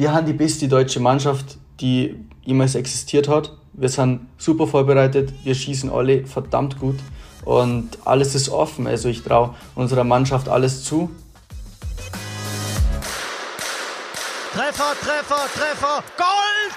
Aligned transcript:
wir 0.00 0.14
haben 0.14 0.26
die 0.26 0.32
beste 0.32 0.66
deutsche 0.66 0.98
Mannschaft, 0.98 1.58
die 1.78 2.16
jemals 2.42 2.74
existiert 2.74 3.28
hat. 3.28 3.52
Wir 3.74 3.90
sind 3.90 4.28
super 4.38 4.66
vorbereitet, 4.66 5.30
wir 5.44 5.54
schießen 5.54 5.90
alle 5.90 6.26
verdammt 6.26 6.80
gut 6.80 6.96
und 7.44 7.98
alles 8.06 8.34
ist 8.34 8.48
offen. 8.48 8.86
Also 8.86 9.10
ich 9.10 9.22
traue 9.22 9.54
unserer 9.74 10.04
Mannschaft 10.04 10.48
alles 10.48 10.84
zu. 10.84 11.10
Treffer, 14.54 14.94
Treffer, 15.02 15.44
Treffer, 15.54 16.02
Gold! 16.16 16.76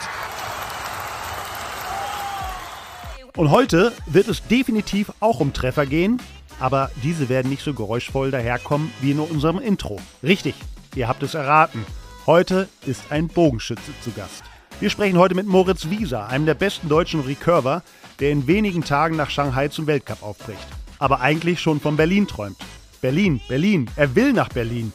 Und 3.38 3.52
heute 3.52 3.94
wird 4.05 4.28
es 4.28 4.46
definitiv 4.48 5.14
auch 5.21 5.40
um 5.40 5.54
Treffer 5.54 5.86
gehen, 5.86 6.21
aber 6.60 6.92
diese 7.02 7.30
werden 7.30 7.50
nicht 7.50 7.64
so 7.64 7.74
geräuschvoll 7.74 8.32
daherkommen 8.32 8.92
wie 9.00 9.12
in 9.12 9.20
unserem 9.20 9.60
Intro. 9.60 10.02
Richtig, 10.21 10.55
ihr 10.94 11.08
habt 11.08 11.24
es 11.24 11.36
erraten. 11.36 11.86
Heute 12.26 12.70
ist 12.86 13.12
ein 13.12 13.28
Bogenschütze 13.28 13.92
zu 14.02 14.12
Gast. 14.12 14.46
Wir 14.80 14.90
sprechen 14.90 15.18
heute 15.18 15.36
mit 15.36 15.45
Moritz 15.45 15.90
Wieser, 15.90 16.30
einem 16.30 16.45
der 16.45 16.54
besten 16.54 16.88
deutschen 16.88 17.20
Recurver, 17.20 17.84
der 18.22 18.31
in 18.31 18.48
wenigen 18.48 18.81
Tagen 18.81 19.18
nach 19.18 19.30
Shanghai 19.30 19.68
zum 19.68 19.88
Weltcup 19.88 20.23
aufbricht. 20.23 20.66
Aber 21.00 21.20
eigentlich 21.20 21.59
schon 21.59 21.81
von 21.81 21.98
Berlin 21.98 22.26
träumt. 22.26 22.55
Berlin, 23.02 23.41
Berlin, 23.50 23.90
er 23.98 24.16
will 24.16 24.31
nach 24.31 24.48
Berlin. 24.48 24.94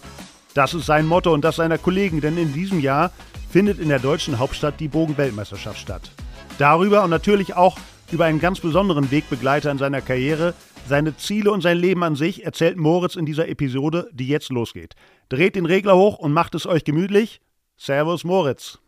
Das 0.54 0.72
ist 0.72 0.86
sein 0.86 1.04
Motto 1.04 1.30
und 1.34 1.44
das 1.44 1.56
seiner 1.56 1.76
Kollegen, 1.76 2.22
denn 2.22 2.38
in 2.38 2.54
diesem 2.54 2.80
Jahr 2.80 3.12
findet 3.50 3.78
in 3.78 3.90
der 3.90 3.98
deutschen 3.98 4.38
Hauptstadt 4.38 4.80
die 4.80 4.88
Bogenweltmeisterschaft 4.88 5.80
statt. 5.80 6.10
Darüber 6.56 7.04
und 7.04 7.10
natürlich 7.10 7.54
auch 7.54 7.76
über 8.10 8.24
einen 8.24 8.40
ganz 8.40 8.60
besonderen 8.60 9.10
Wegbegleiter 9.10 9.70
in 9.70 9.76
seiner 9.76 10.00
Karriere, 10.00 10.54
seine 10.88 11.14
Ziele 11.18 11.52
und 11.52 11.60
sein 11.60 11.76
Leben 11.76 12.02
an 12.02 12.16
sich 12.16 12.46
erzählt 12.46 12.78
Moritz 12.78 13.16
in 13.16 13.26
dieser 13.26 13.48
Episode, 13.48 14.08
die 14.12 14.28
jetzt 14.28 14.48
losgeht. 14.48 14.94
Dreht 15.28 15.56
den 15.56 15.66
Regler 15.66 15.94
hoch 15.94 16.18
und 16.18 16.32
macht 16.32 16.54
es 16.54 16.66
euch 16.66 16.84
gemütlich. 16.84 17.40
Servus 17.76 18.24
Moritz. 18.24 18.78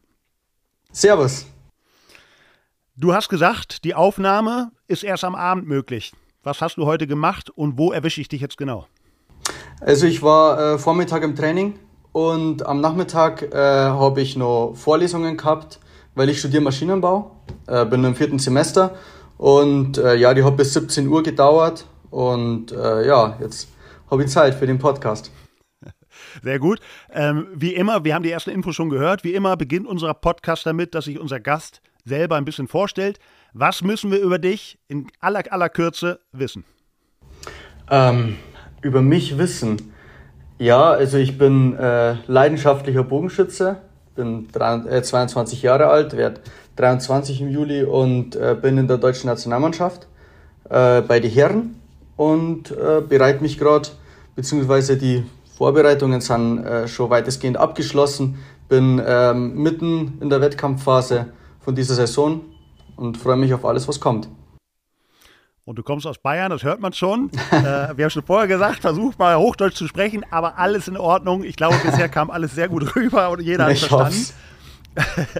Servus. 0.91 1.45
Du 2.97 3.13
hast 3.13 3.29
gesagt, 3.29 3.85
die 3.85 3.95
Aufnahme 3.95 4.73
ist 4.89 5.05
erst 5.05 5.25
am 5.25 5.35
Abend 5.35 5.69
möglich. 5.69 6.13
Was 6.43 6.63
hast 6.63 6.79
du 6.79 6.87
heute 6.87 7.07
gemacht 7.07 7.51
und 7.51 7.77
wo 7.77 7.93
erwische 7.93 8.23
ich 8.23 8.29
dich 8.29 8.41
jetzt 8.41 8.57
genau? 8.57 8.87
Also 9.81 10.07
ich 10.07 10.23
war 10.23 10.75
äh, 10.75 10.79
Vormittag 10.79 11.23
im 11.23 11.37
Training 11.37 11.79
und 12.13 12.65
am 12.65 12.81
Nachmittag 12.81 13.43
äh, 13.43 13.57
habe 13.57 14.23
ich 14.23 14.37
noch 14.37 14.75
Vorlesungen 14.75 15.37
gehabt, 15.37 15.79
weil 16.15 16.31
ich 16.31 16.39
studiere 16.39 16.63
Maschinenbau, 16.63 17.37
äh, 17.67 17.85
bin 17.85 18.03
im 18.03 18.15
vierten 18.15 18.39
Semester 18.39 18.95
und 19.37 19.99
äh, 19.99 20.17
ja, 20.17 20.33
die 20.33 20.43
hat 20.43 20.57
bis 20.57 20.73
17 20.73 21.07
Uhr 21.07 21.23
gedauert 21.23 21.85
und 22.11 22.73
äh, 22.73 23.07
ja, 23.07 23.37
jetzt 23.41 23.69
habe 24.11 24.25
ich 24.25 24.31
Zeit 24.31 24.55
für 24.55 24.67
den 24.67 24.79
Podcast. 24.79 25.31
Sehr 26.43 26.59
gut. 26.59 26.81
Ähm, 27.13 27.47
wie 27.55 27.75
immer, 27.75 28.05
wir 28.05 28.15
haben 28.15 28.23
die 28.23 28.31
erste 28.31 28.51
Info 28.51 28.73
schon 28.73 28.91
gehört. 28.91 29.25
Wie 29.25 29.35
immer 29.35 29.57
beginnt 29.57 29.87
unser 29.87 30.15
Podcast 30.15 30.67
damit, 30.67 30.95
dass 30.95 31.07
sich 31.07 31.19
unser 31.19 31.41
Gast 31.41 31.81
selber 32.05 32.37
ein 32.37 32.45
bisschen 32.45 32.69
vorstellt. 32.69 33.19
Was 33.53 33.83
müssen 33.83 34.11
wir 34.11 34.21
über 34.21 34.39
dich 34.39 34.79
in 34.89 35.09
aller, 35.21 35.43
aller 35.51 35.69
Kürze 35.69 36.21
wissen? 36.33 36.65
Ähm, 37.91 38.37
über 38.83 39.03
mich 39.03 39.39
wissen. 39.39 39.93
Ja, 40.59 40.91
also 40.91 41.17
ich 41.17 41.39
bin 41.39 41.75
äh, 41.77 42.17
leidenschaftlicher 42.27 43.03
Bogenschütze, 43.03 43.79
bin 44.15 44.49
drei, 44.53 44.75
äh, 44.89 45.03
22 45.03 45.63
Jahre 45.63 45.87
alt, 45.87 46.17
werde 46.17 46.43
23 46.77 47.41
im 47.41 47.49
Juli 47.49 47.83
und 47.83 48.37
äh, 48.37 48.57
bin 48.61 48.79
in 48.79 48.87
der 48.87 48.99
deutschen 48.99 49.27
Nationalmannschaft 49.27 50.07
äh, 50.69 51.01
bei 51.01 51.19
den 51.21 51.31
Herren 51.31 51.77
und 52.17 52.71
äh, 52.71 53.01
bereite 53.01 53.43
mich 53.43 53.59
gerade, 53.59 53.89
beziehungsweise 54.37 54.97
die 54.97 55.25
Vorbereitungen 55.61 56.23
sind 56.23 56.65
äh, 56.65 56.89
schon 56.89 57.11
weitestgehend 57.11 57.59
abgeschlossen, 57.59 58.39
bin 58.71 58.99
ähm, 59.07 59.63
mitten 59.63 60.17
in 60.23 60.31
der 60.31 60.41
Wettkampfphase 60.41 61.35
von 61.59 61.75
dieser 61.75 61.97
Saison 61.97 62.41
und 62.97 63.19
freue 63.19 63.37
mich 63.37 63.53
auf 63.53 63.67
alles, 63.67 63.87
was 63.87 64.01
kommt. 64.01 64.31
Und 65.67 65.77
du 65.77 65.83
kommst 65.83 66.07
aus 66.07 66.17
Bayern, 66.17 66.49
das 66.49 66.63
hört 66.63 66.81
man 66.81 66.95
schon. 66.95 67.31
äh, 67.51 67.95
wir 67.95 68.05
haben 68.05 68.11
schon 68.11 68.23
vorher 68.23 68.49
gesagt, 68.49 68.81
versuch 68.81 69.19
mal 69.19 69.37
Hochdeutsch 69.37 69.75
zu 69.77 69.87
sprechen, 69.87 70.25
aber 70.31 70.57
alles 70.57 70.89
in 70.89 70.97
Ordnung. 70.97 71.45
Ich 71.45 71.57
glaube, 71.57 71.77
bisher 71.85 72.09
kam 72.09 72.31
alles 72.31 72.55
sehr 72.55 72.71
gut 72.71 72.97
rüber 72.97 73.29
und 73.29 73.43
jeder 73.43 73.65
hat 73.67 73.73
Ich 73.73 73.81
verstanden. 73.81 74.07
hoff's. 74.07 74.35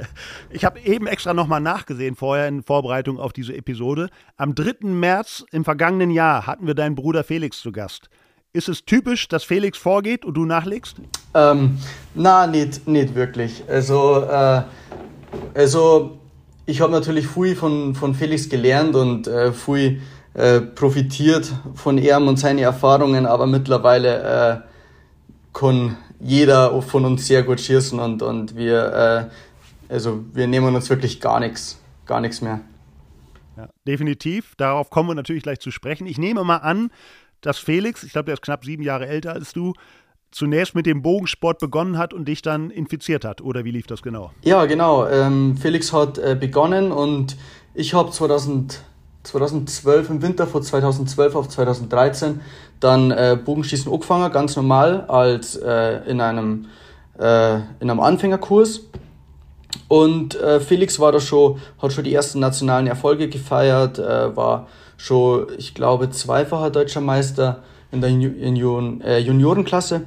Ich 0.51 0.67
habe 0.67 0.81
eben 0.81 1.07
extra 1.07 1.33
nochmal 1.33 1.63
nachgesehen 1.63 2.15
vorher 2.15 2.47
in 2.47 2.63
Vorbereitung 2.63 3.19
auf 3.19 3.33
diese 3.33 3.57
Episode. 3.57 4.11
Am 4.37 4.55
3. 4.55 4.87
März 4.87 5.47
im 5.51 5.65
vergangenen 5.65 6.11
Jahr 6.11 6.47
hatten 6.47 6.67
wir 6.67 6.75
deinen 6.75 6.95
Bruder 6.95 7.25
Felix 7.25 7.59
zu 7.61 7.73
Gast. 7.73 8.11
Ist 8.53 8.69
es 8.69 8.85
typisch, 8.85 9.29
dass 9.29 9.45
Felix 9.45 9.79
vorgeht 9.79 10.25
und 10.25 10.35
du 10.35 10.45
nachlegst? 10.45 10.97
Ähm, 11.35 11.79
na, 12.15 12.49
nicht, 12.49 12.89
nicht 12.89 13.15
wirklich. 13.15 13.63
Also, 13.69 14.25
äh, 14.25 14.63
also 15.55 16.19
ich 16.67 16.81
habe 16.81 16.91
natürlich 16.91 17.29
viel 17.29 17.55
von, 17.55 17.95
von 17.95 18.13
Felix 18.13 18.49
gelernt 18.49 18.97
und 18.97 19.29
äh, 19.29 19.53
viel 19.53 20.03
äh, 20.35 20.61
profitiert 20.61 21.53
von 21.77 21.97
ihm 21.97 22.27
und 22.27 22.39
seinen 22.39 22.59
Erfahrungen, 22.59 23.25
aber 23.25 23.47
mittlerweile 23.47 24.63
äh, 24.63 25.57
kann 25.57 25.97
jeder 26.19 26.83
von 26.83 27.05
uns 27.05 27.29
sehr 27.29 27.45
gut 27.45 27.61
schießen 27.61 28.01
und, 28.01 28.21
und 28.21 28.57
wir, 28.57 29.31
äh, 29.89 29.93
also 29.93 30.25
wir 30.33 30.49
nehmen 30.49 30.75
uns 30.75 30.91
wirklich 30.91 31.21
gar 31.21 31.39
nichts, 31.39 31.81
gar 32.05 32.21
nichts 32.21 32.41
mehr. 32.41 32.61
Ja, 33.57 33.69
definitiv. 33.87 34.55
Darauf 34.57 34.91
kommen 34.91 35.09
wir 35.09 35.15
natürlich 35.15 35.43
gleich 35.43 35.61
zu 35.61 35.71
sprechen. 35.71 36.07
Ich 36.07 36.19
nehme 36.19 36.45
mal 36.45 36.57
an, 36.57 36.91
dass 37.41 37.59
Felix, 37.59 38.03
ich 38.03 38.13
glaube, 38.13 38.27
der 38.27 38.35
ist 38.35 38.43
knapp 38.43 38.65
sieben 38.65 38.83
Jahre 38.83 39.07
älter 39.07 39.33
als 39.33 39.53
du, 39.53 39.73
zunächst 40.31 40.75
mit 40.75 40.87
dem 40.87 41.03
Bogensport 41.03 41.59
begonnen 41.59 41.99
hat 41.99 42.15
und 42.15 42.27
dich 42.27 42.43
dann 42.43 42.71
infiziert 42.71 43.25
hat. 43.25 43.41
Oder 43.41 43.65
wie 43.65 43.73
lief 43.73 43.87
das 43.87 44.03
genau? 44.03 44.31
Ja, 44.43 44.65
genau. 44.67 45.07
Ähm, 45.07 45.57
Felix 45.57 45.93
hat 45.93 46.19
äh, 46.19 46.37
begonnen 46.39 46.93
und 46.93 47.37
ich 47.75 47.95
habe 47.95 48.11
2000, 48.11 48.83
2012 49.25 50.11
im 50.11 50.23
Winter 50.23 50.47
von 50.47 50.63
2012 50.63 51.35
auf 51.35 51.49
2013 51.49 52.41
dann 52.79 53.11
äh, 53.11 53.39
Bogenschießen 53.43 53.93
angefangen, 53.93 54.33
ganz 54.33 54.57
normal 54.57 55.05
als 55.09 55.57
äh, 55.57 56.09
in 56.09 56.21
einem 56.21 56.67
äh, 57.19 57.57
in 57.81 57.91
einem 57.91 58.01
Anfängerkurs. 58.01 58.83
Und 59.89 60.41
äh, 60.41 60.61
Felix 60.61 60.99
war 60.99 61.13
da 61.13 61.21
schon, 61.21 61.61
hat 61.81 61.93
schon 61.93 62.05
die 62.05 62.15
ersten 62.15 62.41
nationalen 62.41 62.87
Erfolge 62.87 63.29
gefeiert, 63.29 63.99
äh, 63.99 64.35
war 64.35 64.69
schon, 65.01 65.47
ich 65.57 65.75
glaube, 65.75 66.11
zweifacher 66.11 66.71
deutscher 66.71 67.01
Meister 67.01 67.63
in 67.91 68.03
der 68.03 68.11
Jun 68.11 69.01
äh, 69.01 69.19
Juniorenklasse. 69.19 70.03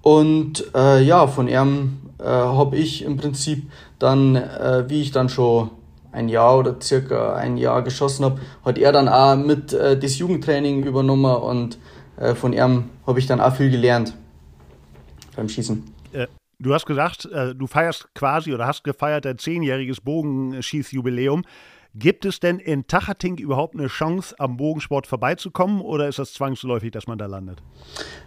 Und 0.00 0.64
äh, 0.74 1.02
ja, 1.02 1.26
von 1.26 1.46
ihm 1.46 2.00
äh, 2.18 2.24
habe 2.24 2.76
ich 2.76 3.04
im 3.04 3.18
Prinzip 3.18 3.70
dann, 3.98 4.36
äh, 4.36 4.84
wie 4.88 5.02
ich 5.02 5.12
dann 5.12 5.28
schon 5.28 5.70
ein 6.10 6.28
Jahr 6.28 6.58
oder 6.58 6.76
circa 6.80 7.34
ein 7.34 7.58
Jahr 7.58 7.82
geschossen 7.82 8.24
habe, 8.24 8.40
hat 8.64 8.78
er 8.78 8.92
dann 8.92 9.08
auch 9.08 9.36
mit 9.36 9.74
äh, 9.74 9.98
das 9.98 10.18
Jugendtraining 10.18 10.84
übernommen 10.84 11.36
und 11.36 11.78
äh, 12.16 12.34
von 12.34 12.54
ihm 12.54 12.84
habe 13.06 13.18
ich 13.18 13.26
dann 13.26 13.40
auch 13.40 13.54
viel 13.54 13.70
gelernt 13.70 14.14
beim 15.36 15.48
Schießen. 15.48 15.92
Du 16.60 16.72
hast 16.72 16.86
gesagt, 16.86 17.28
du 17.56 17.66
feierst 17.66 18.06
quasi 18.14 18.54
oder 18.54 18.66
hast 18.66 18.84
gefeiert 18.84 19.24
dein 19.24 19.38
zehnjähriges 19.38 20.00
Bogenschießjubiläum. 20.00 21.42
Gibt 21.96 22.24
es 22.24 22.40
denn 22.40 22.58
in 22.58 22.88
Tachating 22.88 23.38
überhaupt 23.38 23.76
eine 23.76 23.86
Chance, 23.86 24.34
am 24.40 24.56
Bogensport 24.56 25.06
vorbeizukommen 25.06 25.80
oder 25.80 26.08
ist 26.08 26.18
das 26.18 26.32
zwangsläufig, 26.32 26.90
dass 26.90 27.06
man 27.06 27.18
da 27.18 27.26
landet? 27.26 27.62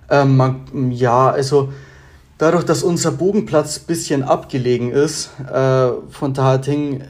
Ähm, 0.09 0.37
man, 0.37 0.91
ja, 0.91 1.29
also 1.29 1.73
dadurch, 2.37 2.63
dass 2.63 2.81
unser 2.81 3.11
Bogenplatz 3.11 3.79
ein 3.79 3.87
bisschen 3.87 4.23
abgelegen 4.23 4.91
ist 4.91 5.31
äh, 5.41 5.89
von 6.09 6.33
Tahating, 6.33 7.03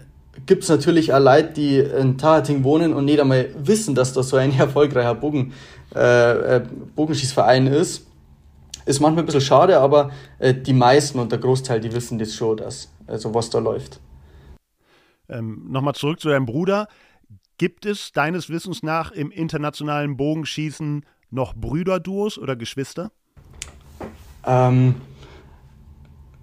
gibt 0.48 0.64
es 0.64 0.70
natürlich 0.70 1.14
auch 1.14 1.20
Leute, 1.20 1.54
die 1.54 1.78
in 1.78 2.18
Tahating 2.18 2.64
wohnen 2.64 2.92
und 2.92 3.06
nicht 3.06 3.22
einmal 3.22 3.50
wissen, 3.60 3.94
dass 3.94 4.14
da 4.14 4.24
so 4.24 4.38
ein 4.38 4.52
erfolgreicher 4.58 5.14
Bogen, 5.14 5.54
äh, 5.96 6.56
äh, 6.56 6.66
Bogenschießverein 6.96 7.68
ist. 7.68 8.08
Ist 8.88 9.00
manchmal 9.00 9.24
ein 9.24 9.26
bisschen 9.28 9.42
schade, 9.42 9.78
aber 9.80 10.10
äh, 10.40 10.56
die 10.56 10.74
meisten 10.74 11.20
und 11.20 11.32
der 11.32 11.38
Großteil, 11.38 11.82
die 11.82 11.94
wissen 11.94 12.18
das 12.18 12.34
schon, 12.34 12.58
dass, 12.58 12.90
also 13.06 13.32
was 13.36 13.52
da 13.52 13.60
läuft. 13.60 14.00
Ähm, 15.30 15.66
Nochmal 15.70 15.96
zurück 15.96 16.20
zu 16.20 16.30
deinem 16.30 16.46
Bruder. 16.46 16.88
Gibt 17.58 17.86
es 17.86 18.12
deines 18.12 18.50
Wissens 18.50 18.84
nach 18.84 19.12
im 19.12 19.32
internationalen 19.32 20.16
Bogenschießen 20.16 21.06
noch 21.32 21.56
Brüderduos 21.56 22.38
oder 22.38 22.56
Geschwister? 22.56 23.12
Ähm, 24.46 24.96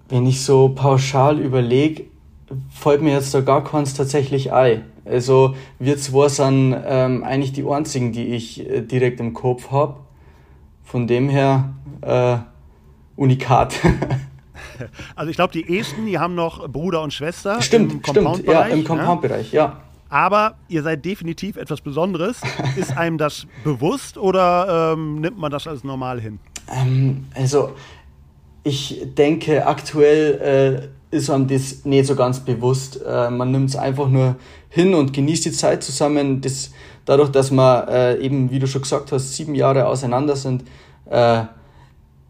wenn 0.09 0.25
ich 0.27 0.43
so 0.43 0.69
pauschal 0.69 1.39
überlege, 1.39 2.05
fällt 2.69 3.01
mir 3.01 3.13
jetzt 3.13 3.33
da 3.33 3.41
gar 3.41 3.63
keins 3.63 3.93
tatsächlich 3.93 4.51
ein. 4.51 4.83
Also 5.05 5.55
wir 5.79 5.97
zwei 5.97 6.27
sind 6.29 6.75
ähm, 6.85 7.23
eigentlich 7.23 7.53
die 7.53 7.65
einzigen, 7.65 8.11
die 8.11 8.35
ich 8.35 8.67
äh, 8.67 8.81
direkt 8.81 9.19
im 9.19 9.33
Kopf 9.33 9.71
habe. 9.71 9.97
Von 10.83 11.07
dem 11.07 11.29
her 11.29 11.73
äh, 12.01 12.37
Unikat. 13.15 13.79
Also 15.15 15.29
ich 15.29 15.35
glaube, 15.35 15.53
die 15.53 15.77
Esten, 15.79 16.05
die 16.05 16.19
haben 16.19 16.35
noch 16.35 16.67
Bruder 16.67 17.01
und 17.01 17.13
Schwester 17.13 17.61
stimmt, 17.61 17.93
im 17.93 17.99
stimmt. 17.99 18.15
Ja, 18.15 18.23
Compound-Bereich. 18.23 18.73
im 18.73 18.79
ne? 18.79 18.83
Compound-Bereich, 18.83 19.51
ja. 19.53 19.81
Aber 20.09 20.55
ihr 20.67 20.83
seid 20.83 21.03
definitiv 21.03 21.57
etwas 21.57 21.81
Besonderes. 21.81 22.41
Ist 22.75 22.95
einem 22.95 23.17
das 23.17 23.47
bewusst 23.63 24.17
oder 24.17 24.93
ähm, 24.93 25.21
nimmt 25.21 25.37
man 25.37 25.51
das 25.51 25.67
als 25.67 25.83
normal 25.83 26.21
hin? 26.21 26.39
Ähm, 26.71 27.25
also 27.33 27.73
ich 28.63 29.01
denke, 29.15 29.67
aktuell 29.67 30.89
ist 31.15 31.29
einem 31.29 31.47
das 31.47 31.85
nicht 31.85 32.05
so 32.05 32.15
ganz 32.15 32.39
bewusst. 32.39 32.99
Äh, 33.05 33.29
man 33.29 33.51
nimmt 33.51 33.69
es 33.69 33.75
einfach 33.75 34.09
nur 34.09 34.35
hin 34.69 34.93
und 34.93 35.13
genießt 35.13 35.45
die 35.45 35.51
Zeit 35.51 35.83
zusammen. 35.83 36.41
Das, 36.41 36.71
dadurch, 37.05 37.29
dass 37.29 37.51
wir 37.51 37.87
äh, 37.89 38.23
eben, 38.23 38.51
wie 38.51 38.59
du 38.59 38.67
schon 38.67 38.81
gesagt 38.81 39.11
hast, 39.11 39.33
sieben 39.33 39.55
Jahre 39.55 39.87
auseinander 39.87 40.35
sind, 40.35 40.63
äh, 41.09 41.43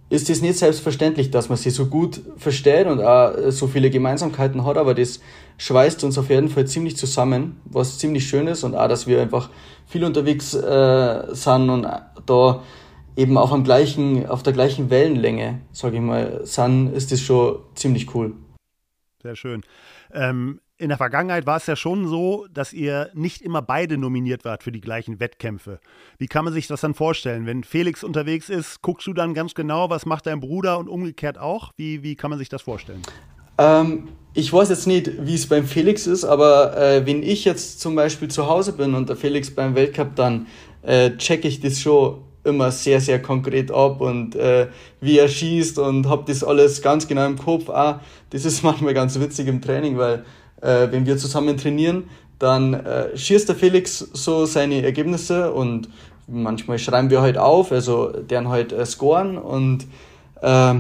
ist 0.10 0.30
es 0.30 0.42
nicht 0.42 0.58
selbstverständlich, 0.58 1.32
dass 1.32 1.50
man 1.50 1.58
sie 1.58 1.72
so 1.72 1.88
gut 1.88 2.22
versteht 2.38 2.88
und 2.88 3.02
auch 3.02 3.34
so 3.50 3.68
viele 3.68 3.90
Gemeinsamkeiten 3.90 4.64
hat, 4.66 4.78
aber 4.78 4.94
das 4.94 5.20
schweißt 5.58 6.04
uns 6.04 6.18
auf 6.18 6.30
jeden 6.30 6.50
Fall 6.50 6.68
ziemlich 6.68 6.96
zusammen, 6.96 7.60
was 7.66 7.98
ziemlich 7.98 8.28
schön 8.28 8.48
ist 8.48 8.64
und 8.64 8.76
auch, 8.76 8.88
dass 8.88 9.08
wir 9.08 9.22
einfach 9.22 9.50
viel 9.88 10.04
unterwegs 10.04 10.54
äh, 10.54 11.24
sind 11.34 11.70
und 11.70 11.88
da 12.26 12.64
eben 13.16 13.38
auf, 13.38 13.52
am 13.52 13.64
gleichen, 13.64 14.28
auf 14.28 14.44
der 14.44 14.54
gleichen 14.54 14.90
Wellenlänge, 14.90 15.62
sage 15.72 15.96
ich 15.96 16.02
mal, 16.02 16.42
sind, 16.46 16.94
ist 16.94 17.12
das 17.12 17.22
schon 17.22 17.60
ziemlich 17.76 18.14
cool. 18.14 18.34
Sehr 19.24 19.36
schön. 19.36 19.62
Ähm, 20.14 20.60
in 20.78 20.90
der 20.90 20.98
Vergangenheit 20.98 21.46
war 21.46 21.58
es 21.58 21.68
ja 21.68 21.76
schon 21.76 22.08
so, 22.08 22.48
dass 22.54 22.74
ihr 22.74 23.10
nicht 23.14 23.42
immer 23.42 23.62
beide 23.62 23.98
nominiert 23.98 24.44
wart 24.44 24.64
für 24.64 24.72
die 24.72 24.82
gleichen 24.82 25.20
Wettkämpfe. 25.20 25.80
Wie 26.18 26.28
kann 26.28 26.44
man 26.44 26.54
sich 26.54 26.68
das 26.68 26.82
dann 26.82 26.94
vorstellen? 26.94 27.46
Wenn 27.46 27.64
Felix 27.64 28.04
unterwegs 28.04 28.50
ist, 28.50 28.82
guckst 28.82 29.08
du 29.08 29.14
dann 29.14 29.34
ganz 29.34 29.54
genau, 29.54 29.90
was 29.90 30.06
macht 30.06 30.26
dein 30.26 30.42
Bruder 30.42 30.78
und 30.78 30.90
umgekehrt 30.90 31.38
auch? 31.38 31.72
Wie, 31.78 32.04
wie 32.04 32.16
kann 32.16 32.30
man 32.30 32.40
sich 32.40 32.50
das 32.50 32.62
vorstellen? 32.62 33.02
Ähm, 33.58 34.10
ich 34.34 34.52
weiß 34.52 34.70
jetzt 34.70 34.86
nicht, 34.86 35.26
wie 35.26 35.36
es 35.36 35.48
beim 35.48 35.66
Felix 35.66 36.08
ist, 36.08 36.26
aber 36.26 36.76
äh, 36.78 37.06
wenn 37.06 37.24
ich 37.24 37.46
jetzt 37.46 37.80
zum 37.80 37.96
Beispiel 37.96 38.28
zu 38.28 38.48
Hause 38.48 38.74
bin 38.74 38.96
und 38.96 39.08
der 39.08 39.16
Felix 39.16 39.50
beim 39.50 39.76
Weltcup, 39.76 40.16
dann 40.18 40.48
äh, 40.82 41.12
checke 41.16 41.48
ich 41.48 41.62
das 41.62 41.80
schon 41.80 42.22
immer 42.44 42.70
sehr, 42.72 43.00
sehr 43.00 43.22
konkret 43.22 43.72
ab 43.72 44.02
und 44.02 44.36
äh, 44.36 44.68
wie 45.00 45.18
er 45.18 45.30
schießt 45.30 45.80
und 45.80 46.08
habe 46.08 46.26
das 46.28 46.44
alles 46.44 46.82
ganz 46.82 47.08
genau 47.08 47.26
im 47.26 47.38
Kopf. 47.38 47.70
Ah, 47.70 48.02
das 48.32 48.44
ist 48.44 48.62
manchmal 48.64 48.94
ganz 48.94 49.18
witzig 49.20 49.48
im 49.48 49.62
Training, 49.62 49.98
weil 49.98 50.26
äh, 50.62 50.88
wenn 50.92 51.06
wir 51.06 51.18
zusammen 51.18 51.58
trainieren, 51.58 52.10
dann 52.40 52.74
äh, 52.74 53.18
schießt 53.18 53.48
der 53.48 53.56
Felix 53.56 54.00
so 54.00 54.46
seine 54.46 54.84
Ergebnisse 54.84 55.54
und 55.54 55.90
manchmal 56.28 56.80
schreiben 56.80 57.10
wir 57.10 57.22
halt 57.22 57.38
auf, 57.38 57.72
also 57.72 58.08
deren 58.12 58.50
halt 58.50 58.74
äh, 58.74 58.86
scoren 58.86 59.38
und 59.38 59.86
äh, 60.42 60.76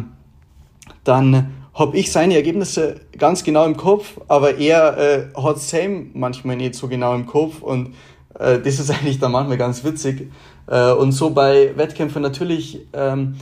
dann 1.04 1.52
habe 1.74 1.98
ich 1.98 2.12
seine 2.12 2.36
Ergebnisse 2.36 3.02
ganz 3.18 3.44
genau 3.44 3.66
im 3.66 3.76
Kopf, 3.76 4.20
aber 4.28 4.58
er 4.58 4.98
äh, 4.98 5.26
hat 5.36 5.60
Sam 5.60 6.10
manchmal 6.14 6.56
nicht 6.56 6.76
so 6.76 6.88
genau 6.88 7.14
im 7.14 7.26
Kopf 7.26 7.62
und 7.62 7.96
äh, 8.40 8.60
das 8.60 8.80
ist 8.80 8.90
eigentlich 8.92 9.20
dann 9.20 9.32
manchmal 9.32 9.58
ganz 9.58 9.84
witzig. 9.84 10.32
Äh, 10.68 10.92
und 10.92 11.12
so 11.12 11.30
bei 11.32 11.74
Wettkämpfen 11.76 12.22
natürlich, 12.22 12.82
ähm, 12.94 13.36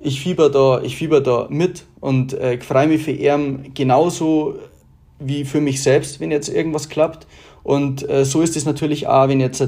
ich 0.00 0.20
fieber 0.20 0.50
da, 0.50 0.82
ich 0.82 0.96
fieber 0.96 1.20
da 1.20 1.46
mit 1.50 1.84
und 2.00 2.32
äh, 2.34 2.58
freue 2.60 2.88
mich 2.88 3.02
für 3.02 3.12
ihn 3.12 3.72
genauso 3.74 4.56
wie 5.26 5.44
für 5.44 5.60
mich 5.60 5.82
selbst, 5.82 6.20
wenn 6.20 6.30
jetzt 6.30 6.48
irgendwas 6.48 6.88
klappt. 6.88 7.26
Und 7.62 8.08
äh, 8.08 8.24
so 8.24 8.42
ist 8.42 8.56
es 8.56 8.64
natürlich 8.64 9.06
auch, 9.06 9.28
wenn 9.28 9.40
jetzt 9.40 9.60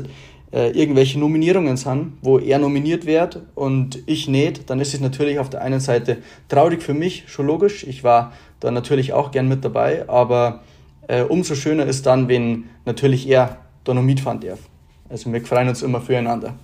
äh, 0.53 0.71
irgendwelche 0.71 1.19
Nominierungen 1.19 1.77
sind, 1.77 2.19
wo 2.23 2.39
er 2.39 2.59
nominiert 2.59 3.07
wird 3.07 3.41
und 3.55 4.03
ich 4.07 4.29
nicht, 4.29 4.71
dann 4.71 4.81
ist 4.81 4.95
es 4.95 5.01
natürlich 5.01 5.39
auf 5.39 5.51
der 5.51 5.63
einen 5.63 5.81
Seite 5.81 6.19
traurig 6.49 6.83
für 6.83 6.95
mich, 6.95 7.25
schon 7.27 7.47
logisch. 7.47 7.85
Ich 7.85 8.05
war 8.05 8.33
da 8.61 8.71
natürlich 8.71 9.13
auch 9.13 9.31
gern 9.33 9.49
mit 9.49 9.65
dabei, 9.65 10.09
aber 10.09 10.63
äh, 11.09 11.23
umso 11.23 11.55
schöner 11.55 11.87
ist 11.87 12.07
dann, 12.07 12.29
wenn 12.29 12.65
natürlich 12.85 13.29
er 13.29 13.59
da 13.85 13.95
noch 13.95 14.03
mitfahren 14.03 14.41
darf. 14.41 14.61
Also 15.09 15.33
wir 15.33 15.45
freuen 15.45 15.69
uns 15.69 15.83
immer 15.83 16.01
füreinander. 16.01 16.55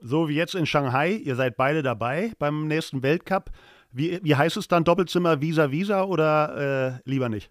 So 0.00 0.28
wie 0.28 0.34
jetzt 0.34 0.54
in 0.54 0.66
Shanghai, 0.66 1.12
ihr 1.12 1.36
seid 1.36 1.56
beide 1.56 1.82
dabei 1.82 2.32
beim 2.38 2.66
nächsten 2.66 3.02
Weltcup. 3.02 3.50
Wie, 3.92 4.18
wie 4.22 4.34
heißt 4.34 4.56
es 4.56 4.68
dann 4.68 4.84
Doppelzimmer 4.84 5.40
Visa 5.40 5.70
Visa 5.70 6.04
oder 6.04 7.00
äh, 7.04 7.10
lieber 7.10 7.28
nicht? 7.28 7.50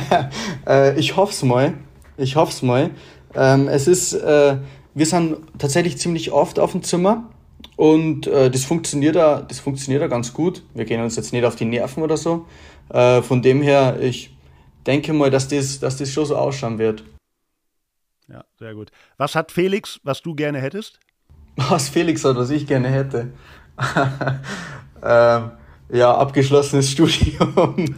äh, 0.66 0.98
ich 0.98 1.16
hoffe 1.16 1.32
es 1.32 1.42
mal. 1.42 1.74
Ich 2.16 2.36
hoffe 2.36 2.52
es 2.52 2.62
mal. 2.62 2.90
Ähm, 3.34 3.66
es 3.68 3.88
ist, 3.88 4.12
äh, 4.12 4.58
wir 4.94 5.06
sind 5.06 5.38
tatsächlich 5.58 5.98
ziemlich 5.98 6.30
oft 6.30 6.60
auf 6.60 6.72
dem 6.72 6.84
Zimmer 6.84 7.28
und 7.76 8.28
äh, 8.28 8.48
das 8.48 8.64
funktioniert 8.64 9.16
da, 9.16 9.42
das 9.42 9.58
funktioniert 9.58 10.02
da 10.02 10.06
ganz 10.06 10.32
gut. 10.32 10.62
Wir 10.72 10.84
gehen 10.84 11.02
uns 11.02 11.16
jetzt 11.16 11.32
nicht 11.32 11.44
auf 11.44 11.56
die 11.56 11.64
Nerven 11.64 12.02
oder 12.02 12.16
so. 12.16 12.46
Äh, 12.90 13.22
von 13.22 13.42
dem 13.42 13.60
her, 13.60 13.98
ich 14.00 14.36
denke 14.86 15.12
mal, 15.12 15.30
dass 15.30 15.48
das, 15.48 15.80
dass 15.80 15.96
das 15.96 16.10
schon 16.10 16.26
so 16.26 16.36
ausschauen 16.36 16.78
wird. 16.78 17.02
Ja, 18.28 18.44
sehr 18.56 18.74
gut. 18.74 18.92
Was 19.16 19.34
hat 19.34 19.50
Felix, 19.50 19.98
was 20.04 20.22
du 20.22 20.34
gerne 20.34 20.60
hättest? 20.60 21.00
Was 21.56 21.90
Felix 21.90 22.24
hat, 22.24 22.36
was 22.36 22.48
ich 22.48 22.66
gerne 22.66 22.88
hätte. 22.88 23.30
ähm, 25.02 25.50
ja, 25.92 26.16
abgeschlossenes 26.16 26.90
Studium 26.92 27.94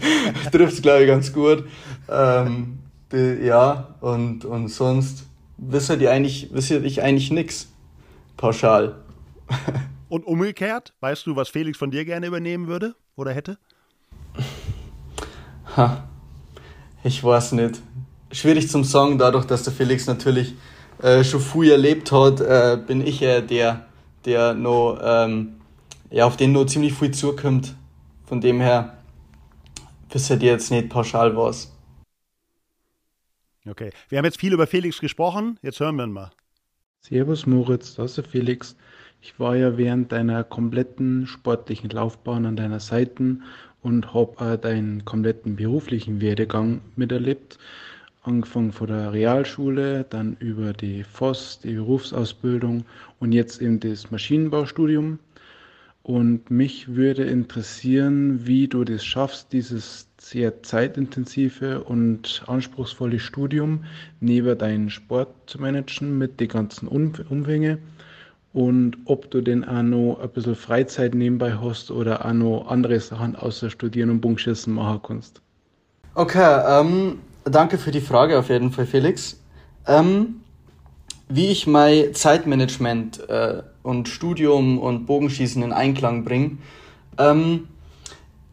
trifft 0.50 0.74
es, 0.74 0.82
glaube 0.82 1.02
ich, 1.02 1.08
ganz 1.08 1.32
gut. 1.32 1.64
Ähm, 2.10 2.80
die, 3.12 3.44
ja, 3.44 3.94
und, 4.00 4.44
und 4.44 4.68
sonst 4.68 5.26
wisse 5.56 5.96
die 5.96 6.08
eigentlich, 6.08 6.52
wisse 6.52 6.78
ich 6.78 7.02
eigentlich 7.02 7.30
nichts 7.30 7.72
pauschal. 8.36 8.96
und 10.08 10.26
umgekehrt, 10.26 10.92
weißt 11.00 11.26
du, 11.26 11.36
was 11.36 11.48
Felix 11.48 11.78
von 11.78 11.90
dir 11.90 12.04
gerne 12.04 12.26
übernehmen 12.26 12.66
würde 12.66 12.94
oder 13.16 13.32
hätte? 13.32 13.58
Ha, 15.76 16.04
ich 17.04 17.22
weiß 17.22 17.52
nicht. 17.52 17.80
Schwierig 18.32 18.68
zum 18.68 18.82
Sagen, 18.82 19.18
dadurch, 19.18 19.44
dass 19.44 19.62
der 19.62 19.72
Felix 19.72 20.06
natürlich 20.06 20.54
äh, 21.00 21.22
schon 21.22 21.40
früh 21.40 21.70
erlebt 21.70 22.10
hat, 22.10 22.40
äh, 22.40 22.76
bin 22.84 23.06
ich 23.06 23.20
ja 23.20 23.40
der, 23.40 23.86
der 24.24 24.54
noch, 24.54 24.98
ähm, 25.00 25.60
ja, 26.10 26.26
auf 26.26 26.36
den 26.36 26.50
nur 26.50 26.66
ziemlich 26.66 26.94
viel 26.94 27.12
zukommt. 27.12 27.76
Von 28.26 28.40
dem 28.40 28.60
her 28.60 28.98
wisst 30.10 30.30
ihr 30.30 30.36
jetzt 30.38 30.70
nicht 30.70 30.88
pauschal 30.88 31.36
was. 31.36 31.70
Okay, 33.66 33.90
wir 34.08 34.18
haben 34.18 34.24
jetzt 34.24 34.40
viel 34.40 34.52
über 34.52 34.66
Felix 34.66 35.00
gesprochen, 35.00 35.58
jetzt 35.62 35.80
hören 35.80 35.96
wir 35.96 36.04
ihn 36.04 36.12
mal. 36.12 36.30
Servus 37.00 37.46
Moritz, 37.46 37.94
das 37.94 38.12
ist 38.12 38.16
der 38.16 38.24
Felix. 38.24 38.76
Ich 39.20 39.40
war 39.40 39.56
ja 39.56 39.76
während 39.78 40.12
deiner 40.12 40.44
kompletten 40.44 41.26
sportlichen 41.26 41.90
Laufbahn 41.90 42.44
an 42.46 42.56
deiner 42.56 42.80
Seite 42.80 43.38
und 43.82 44.14
habe 44.14 44.58
deinen 44.58 45.04
kompletten 45.04 45.56
beruflichen 45.56 46.20
Werdegang 46.20 46.80
miterlebt. 46.96 47.58
Angefangen 48.22 48.72
von 48.72 48.86
der 48.86 49.12
Realschule, 49.12 50.04
dann 50.08 50.36
über 50.40 50.72
die 50.72 51.04
FOS, 51.04 51.60
die 51.60 51.74
Berufsausbildung 51.74 52.84
und 53.18 53.32
jetzt 53.32 53.60
eben 53.60 53.80
das 53.80 54.10
Maschinenbaustudium. 54.10 55.18
Und 56.04 56.50
mich 56.50 56.94
würde 56.94 57.24
interessieren, 57.24 58.46
wie 58.46 58.68
du 58.68 58.84
das 58.84 59.02
schaffst, 59.02 59.54
dieses 59.54 60.06
sehr 60.20 60.62
zeitintensive 60.62 61.82
und 61.82 62.44
anspruchsvolle 62.46 63.18
Studium 63.18 63.84
neben 64.20 64.56
deinen 64.58 64.90
Sport 64.90 65.28
zu 65.46 65.58
managen 65.58 66.18
mit 66.18 66.40
den 66.40 66.48
ganzen 66.48 66.88
Umfängen 66.88 67.78
und 68.52 68.98
ob 69.06 69.30
du 69.30 69.40
denn 69.40 69.64
auch 69.64 69.82
noch 69.82 70.20
ein 70.22 70.28
bisschen 70.28 70.54
Freizeit 70.54 71.14
nebenbei 71.14 71.54
hast 71.54 71.90
oder 71.90 72.24
auch 72.24 72.32
noch 72.34 72.66
andere 72.68 73.00
Sachen 73.00 73.34
außer 73.34 73.70
Studieren 73.70 74.10
und 74.10 74.20
Bunkschissen 74.20 74.74
machen 74.74 75.00
kannst. 75.02 75.40
Okay, 76.14 76.60
ähm, 76.68 77.18
danke 77.44 77.78
für 77.78 77.90
die 77.90 78.02
Frage 78.02 78.38
auf 78.38 78.50
jeden 78.50 78.70
Fall, 78.70 78.86
Felix. 78.86 79.40
Ähm, 79.86 80.36
wie 81.28 81.46
ich 81.46 81.66
mein 81.66 82.14
Zeitmanagement 82.14 83.28
äh, 83.28 83.62
und 83.82 84.08
Studium 84.08 84.78
und 84.78 85.06
Bogenschießen 85.06 85.62
in 85.62 85.72
Einklang 85.72 86.24
bringe. 86.24 86.58
Ähm, 87.18 87.68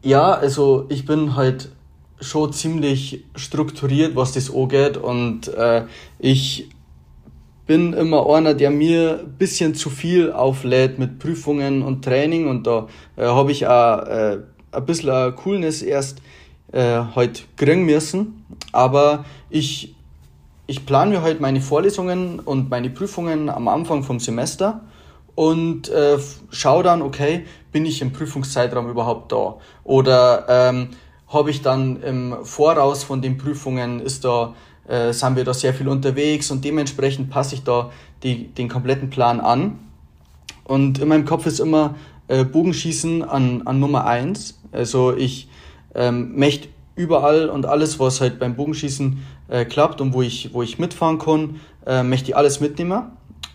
ja, 0.04 0.32
also 0.34 0.86
ich 0.90 1.06
bin 1.06 1.36
halt 1.36 1.70
schon 2.20 2.54
ziemlich 2.54 3.26
strukturiert, 3.36 4.16
was 4.16 4.34
das 4.34 4.54
angeht 4.54 4.98
und 4.98 5.48
äh, 5.48 5.86
ich 6.20 6.70
bin 7.66 7.94
immer 7.94 8.30
einer, 8.30 8.54
der 8.54 8.70
mir 8.70 9.22
ein 9.22 9.38
bisschen 9.38 9.76
zu 9.76 9.90
viel 9.90 10.32
auflädt 10.32 11.00
mit 11.00 11.20
Prüfungen 11.20 11.82
und 11.82 12.04
Training 12.04 12.48
und 12.48 12.68
da 12.68 12.88
äh, 13.16 13.26
habe 13.26 13.52
ich 13.52 13.68
auch 13.68 14.00
äh, 14.06 14.40
ein 14.72 14.86
bisschen 14.86 15.36
Coolness 15.36 15.82
erst 15.82 16.22
äh, 16.72 17.02
heute 17.16 17.44
kriegen 17.58 17.86
müssen, 17.86 18.46
aber 18.72 19.26
ich 19.50 19.96
ich 20.72 20.86
plane 20.86 21.12
mir 21.12 21.22
halt 21.22 21.42
meine 21.42 21.60
Vorlesungen 21.60 22.40
und 22.40 22.70
meine 22.70 22.90
Prüfungen 22.90 23.50
am 23.50 23.68
Anfang 23.68 24.04
vom 24.04 24.22
Semester 24.22 24.80
und 25.36 25.90
äh, 25.90 26.18
schaue 26.50 26.82
dann, 26.82 27.02
okay, 27.02 27.46
bin 27.74 27.86
ich 27.86 28.02
im 28.02 28.14
Prüfungszeitraum 28.14 28.90
überhaupt 28.90 29.34
da? 29.34 29.58
Oder 29.84 30.46
ähm, 30.48 30.88
habe 31.28 31.52
ich 31.52 31.62
dann 31.62 32.02
im 32.02 32.38
Voraus 32.44 33.04
von 33.04 33.22
den 33.22 33.38
Prüfungen, 33.38 34.00
ist 34.00 34.24
da, 34.24 34.56
äh, 34.88 35.12
sind 35.12 35.36
wir 35.36 35.44
da 35.44 35.54
sehr 35.54 35.74
viel 35.74 35.90
unterwegs 35.90 36.52
und 36.52 36.64
dementsprechend 36.64 37.30
passe 37.30 37.56
ich 37.56 37.66
da 37.66 37.92
die, 38.24 38.48
den 38.48 38.70
kompletten 38.70 39.10
Plan 39.10 39.42
an. 39.42 39.78
Und 40.64 41.00
in 41.00 41.10
meinem 41.10 41.26
Kopf 41.26 41.48
ist 41.48 41.60
immer 41.60 41.96
äh, 42.30 42.46
Bogenschießen 42.46 43.24
an, 43.24 43.64
an 43.66 43.82
Nummer 43.82 44.06
eins. 44.06 44.58
Also 44.72 45.14
ich 45.14 45.50
ähm, 45.96 46.38
möchte 46.38 46.70
überall 47.02 47.50
und 47.50 47.66
alles, 47.66 48.00
was 48.00 48.22
halt 48.22 48.40
beim 48.40 48.56
Bogenschießen 48.56 49.18
äh, 49.48 49.66
klappt 49.66 50.02
und 50.02 50.14
wo 50.14 50.22
ich, 50.22 50.54
wo 50.54 50.62
ich 50.62 50.78
mitfahren 50.78 51.18
kann, 51.18 51.60
äh, 51.86 52.04
möchte 52.04 52.30
ich 52.30 52.38
alles 52.38 52.60
mitnehmen. 52.60 53.04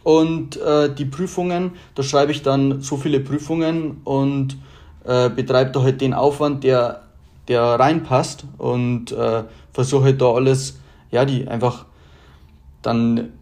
Und 0.03 0.57
äh, 0.57 0.93
die 0.93 1.05
Prüfungen, 1.05 1.73
da 1.95 2.03
schreibe 2.03 2.33
ich 2.33 2.43
dann 2.43 2.81
so 2.81 2.97
viele 2.97 3.21
Prüfungen 3.21 4.01
und 4.05 4.57
äh, 5.05 5.31
betreibe 5.31 5.71
da 5.71 5.83
halt 5.83 6.01
den 6.01 6.15
Aufwand, 6.15 6.65
der 6.65 7.03
der 7.49 7.63
reinpasst 7.63 8.43
und 8.59 9.13
äh, 9.13 9.45
versuche 9.73 10.07
halt 10.07 10.21
da 10.21 10.33
alles, 10.33 10.81
ja, 11.13 11.25
die 11.25 11.47
einfach 11.47 11.85
dann, 12.83 13.33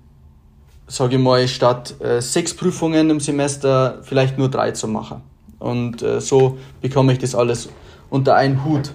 sage 0.87 1.17
ich 1.17 1.23
mal, 1.23 1.49
statt 1.49 1.95
äh, 2.01 2.21
sechs 2.21 2.55
Prüfungen 2.55 3.09
im 3.09 3.19
Semester 3.19 4.01
vielleicht 4.03 4.37
nur 4.37 4.51
drei 4.51 4.73
zu 4.73 4.89
machen. 4.89 5.23
Und 5.59 6.05
so 6.19 6.59
bekomme 6.83 7.15
ich 7.15 7.19
das 7.19 7.35
alles 7.35 7.71
unter 8.11 8.35
einen 8.35 8.63
Hut. 8.67 8.93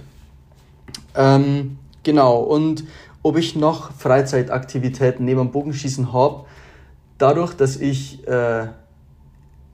Ähm, 1.16 1.78
genau, 2.04 2.40
und 2.40 2.84
ob 3.22 3.38
ich 3.38 3.56
noch 3.56 3.92
Freizeitaktivitäten 3.92 5.26
neben 5.26 5.40
dem 5.40 5.52
Bogenschießen 5.52 6.14
habe, 6.14 6.46
dadurch, 7.18 7.54
dass 7.54 7.76
ich 7.78 8.28
äh, 8.28 8.68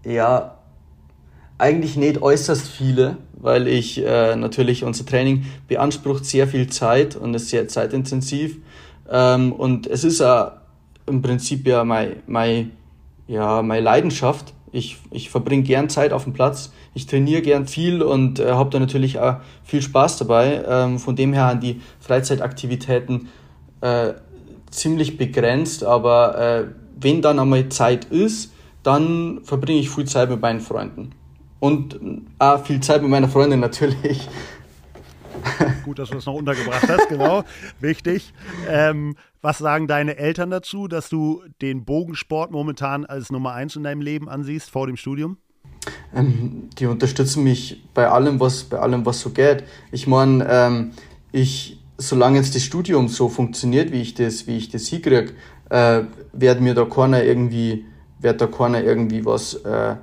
ja 0.04 0.58
eigentlich 1.58 1.96
nicht 1.96 2.22
äußerst 2.22 2.68
viele, 2.68 3.18
weil 3.34 3.68
ich 3.68 4.04
äh, 4.04 4.36
natürlich 4.36 4.84
unser 4.84 5.06
Training 5.06 5.46
beansprucht 5.68 6.26
sehr 6.26 6.48
viel 6.48 6.68
Zeit 6.68 7.16
und 7.16 7.34
ist 7.34 7.50
sehr 7.50 7.68
zeitintensiv. 7.68 8.58
Ähm, 9.10 9.54
und 9.54 9.88
es 9.88 10.04
ist 10.04 10.20
ja 10.20 10.62
im 11.06 11.22
Prinzip 11.22 11.68
ja 11.68 11.84
meine, 11.84 12.18
meine, 12.28 12.72
ja, 13.28 13.62
meine 13.62 13.82
Leidenschaft. 13.82 14.54
Ich, 14.72 14.98
ich 15.12 15.30
verbringe 15.30 15.64
gern 15.64 15.90
Zeit 15.90 16.12
auf 16.12 16.24
dem 16.24 16.34
Platz. 16.34 16.74
Ich 16.96 17.08
trainiere 17.08 17.42
gern 17.42 17.68
viel 17.68 18.02
und 18.02 18.40
äh, 18.40 18.54
habe 18.54 18.70
da 18.70 18.80
natürlich 18.80 19.20
auch 19.20 19.36
viel 19.64 19.82
Spaß 19.82 20.18
dabei. 20.18 20.64
Ähm, 20.66 20.98
von 20.98 21.16
dem 21.16 21.34
her 21.34 21.46
an 21.46 21.60
die 21.60 21.82
Freizeitaktivitäten 22.00 23.28
äh, 23.82 24.14
ziemlich 24.72 25.18
begrenzt, 25.18 25.84
aber 25.84 26.38
äh, 26.38 26.66
wenn 26.98 27.22
dann 27.22 27.38
einmal 27.38 27.68
Zeit 27.68 28.06
ist, 28.06 28.54
dann 28.82 29.42
verbringe 29.44 29.80
ich 29.80 29.90
viel 29.90 30.06
Zeit 30.06 30.30
mit 30.30 30.42
meinen 30.42 30.62
Freunden. 30.62 31.12
Und 31.60 32.00
auch 32.40 32.64
viel 32.66 32.80
Zeit 32.80 33.02
mit 33.02 33.12
meiner 33.12 33.28
Freundin 33.28 33.60
natürlich. 33.60 34.28
Gut, 35.84 36.00
dass 36.00 36.10
du 36.10 36.16
das 36.16 36.26
noch 36.26 36.36
untergebracht 36.36 36.88
hast, 36.88 37.10
genau. 37.10 37.44
Wichtig. 37.80 38.34
Ähm, 38.70 39.16
was 39.42 39.58
sagen 39.58 39.88
deine 39.88 40.18
Eltern 40.18 40.50
dazu, 40.50 40.88
dass 40.88 41.10
du 41.10 41.44
den 41.62 41.84
Bogensport 41.84 42.52
momentan 42.52 43.06
als 43.06 43.32
Nummer 43.32 43.54
eins 43.54 43.76
in 43.76 43.84
deinem 43.84 44.02
Leben 44.02 44.30
ansiehst 44.30 44.70
vor 44.70 44.88
dem 44.88 44.96
Studium? 44.96 45.38
Ähm, 46.16 46.70
die 46.80 46.86
unterstützen 46.86 47.44
mich 47.44 47.84
bei 47.94 48.08
allem, 48.08 48.40
was, 48.40 48.64
bei 48.64 48.80
allem, 48.80 49.06
was 49.06 49.20
so 49.22 49.30
geht. 49.30 49.64
Ich 49.92 50.08
meine, 50.08 50.46
ähm, 50.50 50.92
ich, 51.32 51.80
solange 51.98 52.38
jetzt 52.38 52.56
das 52.56 52.64
Studium 52.64 53.08
so 53.08 53.30
funktioniert, 53.30 53.92
wie 53.92 54.02
ich 54.02 54.14
das, 54.14 54.48
wie 54.48 54.58
ich 54.58 54.70
das 54.70 54.88
hinkriege, 54.88 55.34
äh, 55.70 56.02
wird 56.34 56.62
mir 56.62 56.74
da 56.74 56.86
keiner 56.86 57.24
irgendwie, 57.24 57.86
wird 58.20 58.42
da 58.42 58.48
keiner 58.48 58.84
irgendwie 58.84 59.26
was, 59.26 59.56
äh, 59.56 59.96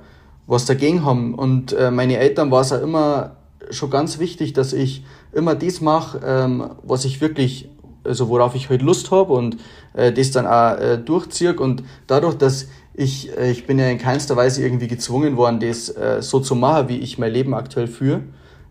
was 0.47 0.65
dagegen 0.65 1.03
haben. 1.03 1.35
Und 1.35 1.73
äh, 1.73 1.91
meine 1.91 2.17
Eltern 2.17 2.51
war 2.51 2.61
es 2.61 2.71
auch 2.71 2.81
immer 2.81 3.37
schon 3.69 3.89
ganz 3.89 4.19
wichtig, 4.19 4.53
dass 4.53 4.73
ich 4.73 5.03
immer 5.31 5.55
das 5.55 5.81
mache, 5.81 6.19
ähm, 6.25 6.69
was 6.83 7.05
ich 7.05 7.21
wirklich, 7.21 7.69
also 8.03 8.29
worauf 8.29 8.55
ich 8.55 8.69
halt 8.69 8.81
Lust 8.81 9.11
habe 9.11 9.33
und 9.33 9.57
äh, 9.93 10.11
das 10.11 10.31
dann 10.31 10.45
auch 10.45 10.77
äh, 10.77 10.97
durchziehe. 10.97 11.55
Und 11.55 11.83
dadurch, 12.07 12.35
dass 12.35 12.67
ich, 12.93 13.35
äh, 13.37 13.51
ich 13.51 13.65
bin 13.65 13.79
ja 13.79 13.87
in 13.87 13.97
keinster 13.97 14.35
Weise 14.35 14.63
irgendwie 14.63 14.87
gezwungen 14.87 15.37
worden, 15.37 15.59
das 15.59 15.89
äh, 15.89 16.21
so 16.21 16.39
zu 16.39 16.55
machen, 16.55 16.89
wie 16.89 16.97
ich 16.99 17.17
mein 17.17 17.31
Leben 17.31 17.53
aktuell 17.53 17.87
führe. 17.87 18.21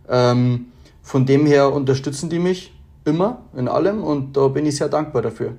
Ähm, 0.08 0.66
von 1.02 1.26
dem 1.26 1.46
her 1.46 1.72
unterstützen 1.72 2.30
die 2.30 2.38
mich 2.38 2.72
immer 3.04 3.42
in 3.56 3.68
allem 3.68 4.02
und 4.02 4.36
da 4.36 4.48
bin 4.48 4.66
ich 4.66 4.76
sehr 4.76 4.88
dankbar 4.88 5.22
dafür. 5.22 5.54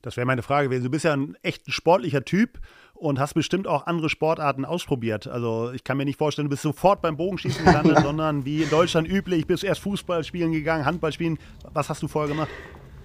Das 0.00 0.16
wäre 0.16 0.26
meine 0.26 0.42
Frage 0.42 0.68
gewesen. 0.68 0.84
Du 0.84 0.90
bist 0.90 1.04
ja 1.04 1.14
ein 1.14 1.36
echt 1.42 1.72
sportlicher 1.72 2.24
Typ 2.24 2.60
und 2.94 3.18
hast 3.18 3.34
bestimmt 3.34 3.66
auch 3.66 3.86
andere 3.86 4.08
Sportarten 4.08 4.64
ausprobiert. 4.64 5.26
Also 5.26 5.72
ich 5.72 5.82
kann 5.82 5.96
mir 5.96 6.04
nicht 6.04 6.18
vorstellen, 6.18 6.46
du 6.46 6.50
bist 6.50 6.62
sofort 6.62 7.02
beim 7.02 7.16
Bogenschießen 7.16 7.64
gelandet, 7.64 8.00
sondern 8.00 8.44
wie 8.44 8.62
in 8.62 8.70
Deutschland 8.70 9.08
üblich, 9.08 9.46
bist 9.46 9.64
erst 9.64 9.80
Fußball 9.80 10.24
spielen 10.24 10.52
gegangen, 10.52 10.84
Handball 10.84 11.12
spielen. 11.12 11.38
Was 11.72 11.88
hast 11.88 12.02
du 12.02 12.08
vorher 12.08 12.34
gemacht? 12.34 12.50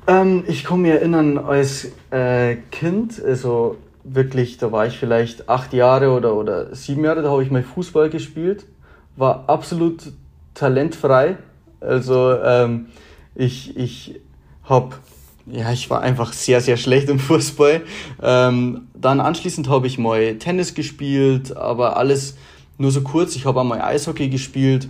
Ähm, 0.07 0.43
ich 0.47 0.63
kann 0.63 0.81
mich 0.81 0.91
erinnern, 0.91 1.37
als 1.37 1.91
äh, 2.11 2.57
Kind, 2.71 3.21
also 3.23 3.77
wirklich, 4.13 4.57
da 4.57 4.71
war 4.71 4.87
ich 4.87 4.97
vielleicht 4.97 5.49
acht 5.49 5.73
Jahre 5.73 6.11
oder, 6.11 6.35
oder 6.35 6.75
sieben 6.75 7.03
Jahre, 7.03 7.21
da 7.21 7.29
habe 7.29 7.43
ich 7.43 7.51
mal 7.51 7.63
Fußball 7.63 8.09
gespielt, 8.09 8.65
war 9.15 9.45
absolut 9.47 10.11
talentfrei. 10.53 11.37
Also 11.79 12.33
ähm, 12.43 12.87
ich, 13.35 13.77
ich 13.77 14.19
habe 14.63 14.95
ja, 15.51 15.71
ich 15.71 15.89
war 15.89 16.01
einfach 16.01 16.33
sehr, 16.33 16.61
sehr 16.61 16.77
schlecht 16.77 17.09
im 17.09 17.19
Fußball. 17.19 17.81
Ähm, 18.21 18.87
dann 18.93 19.19
anschließend 19.19 19.67
habe 19.67 19.87
ich 19.87 19.97
mal 19.97 20.35
Tennis 20.35 20.73
gespielt, 20.73 21.55
aber 21.55 21.97
alles 21.97 22.37
nur 22.77 22.91
so 22.91 23.01
kurz. 23.01 23.35
Ich 23.35 23.45
habe 23.45 23.59
einmal 23.61 23.81
Eishockey 23.81 24.29
gespielt 24.29 24.87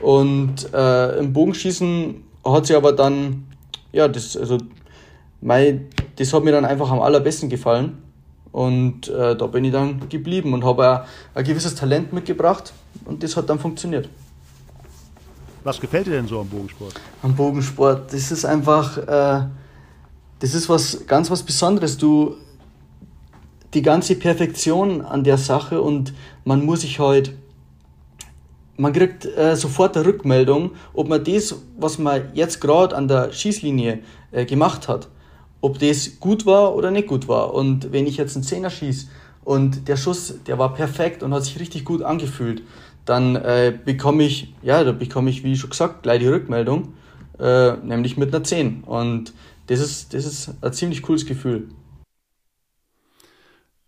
und 0.00 0.72
äh, 0.74 1.18
im 1.18 1.32
Bogenschießen 1.32 2.22
hat 2.44 2.66
sie 2.66 2.74
aber 2.74 2.92
dann, 2.92 3.46
ja, 3.92 4.08
das, 4.08 4.36
also, 4.36 4.58
mein, 5.40 5.86
das 6.16 6.32
hat 6.32 6.44
mir 6.44 6.52
dann 6.52 6.64
einfach 6.64 6.90
am 6.90 7.00
allerbesten 7.00 7.48
gefallen. 7.48 7.98
Und 8.54 9.08
äh, 9.08 9.34
da 9.34 9.48
bin 9.48 9.64
ich 9.64 9.72
dann 9.72 10.08
geblieben 10.08 10.52
und 10.54 10.64
habe 10.64 11.06
ein 11.34 11.42
gewisses 11.42 11.74
Talent 11.74 12.12
mitgebracht 12.12 12.72
und 13.04 13.20
das 13.20 13.36
hat 13.36 13.50
dann 13.50 13.58
funktioniert. 13.58 14.08
Was 15.64 15.80
gefällt 15.80 16.06
dir 16.06 16.12
denn 16.12 16.28
so 16.28 16.38
am 16.38 16.46
Bogensport? 16.46 16.94
Am 17.22 17.34
Bogensport, 17.34 18.12
das 18.12 18.30
ist 18.30 18.44
einfach, 18.44 18.96
äh, 18.96 19.46
das 20.38 20.54
ist 20.54 20.68
was 20.68 21.04
ganz 21.04 21.32
was 21.32 21.42
Besonderes. 21.42 21.98
Du, 21.98 22.36
die 23.74 23.82
ganze 23.82 24.14
Perfektion 24.14 25.00
an 25.00 25.24
der 25.24 25.36
Sache 25.36 25.82
und 25.82 26.14
man 26.44 26.64
muss 26.64 26.82
sich 26.82 27.00
halt, 27.00 27.32
man 28.76 28.92
kriegt 28.92 29.26
äh, 29.26 29.56
sofort 29.56 29.96
eine 29.96 30.06
Rückmeldung, 30.06 30.76
ob 30.92 31.08
man 31.08 31.24
das, 31.24 31.56
was 31.76 31.98
man 31.98 32.28
jetzt 32.34 32.60
gerade 32.60 32.94
an 32.94 33.08
der 33.08 33.32
Schießlinie 33.32 33.98
äh, 34.30 34.44
gemacht 34.44 34.86
hat, 34.86 35.08
ob 35.64 35.78
das 35.78 36.20
gut 36.20 36.44
war 36.44 36.74
oder 36.74 36.90
nicht 36.90 37.08
gut 37.08 37.26
war. 37.26 37.54
Und 37.54 37.90
wenn 37.90 38.06
ich 38.06 38.18
jetzt 38.18 38.36
einen 38.36 38.44
Zehner 38.44 38.68
schieße 38.68 39.06
und 39.44 39.88
der 39.88 39.96
Schuss, 39.96 40.44
der 40.46 40.58
war 40.58 40.74
perfekt 40.74 41.22
und 41.22 41.32
hat 41.32 41.44
sich 41.44 41.58
richtig 41.58 41.86
gut 41.86 42.02
angefühlt, 42.02 42.62
dann 43.06 43.36
äh, 43.36 43.72
bekomme 43.82 44.24
ich, 44.24 44.52
ja, 44.60 44.84
da 44.84 44.92
bekomme 44.92 45.30
ich, 45.30 45.42
wie 45.42 45.56
schon 45.56 45.70
gesagt, 45.70 46.02
gleich 46.02 46.20
die 46.20 46.28
Rückmeldung, 46.28 46.92
äh, 47.38 47.78
nämlich 47.78 48.18
mit 48.18 48.34
einer 48.34 48.44
10. 48.44 48.84
Und 48.84 49.32
das 49.68 49.80
ist, 49.80 50.12
das 50.12 50.26
ist 50.26 50.54
ein 50.62 50.72
ziemlich 50.74 51.00
cooles 51.00 51.24
Gefühl. 51.24 51.68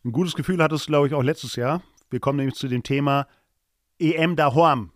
Ein 0.02 0.12
gutes 0.12 0.34
Gefühl 0.34 0.62
hattest 0.62 0.86
du, 0.86 0.92
glaube 0.92 1.08
ich, 1.08 1.14
auch 1.14 1.22
letztes 1.22 1.56
Jahr. 1.56 1.82
Wir 2.08 2.20
kommen 2.20 2.38
nämlich 2.38 2.54
zu 2.54 2.68
dem 2.68 2.84
Thema 2.84 3.26
EM 3.98 4.34
Dahorm. 4.34 4.92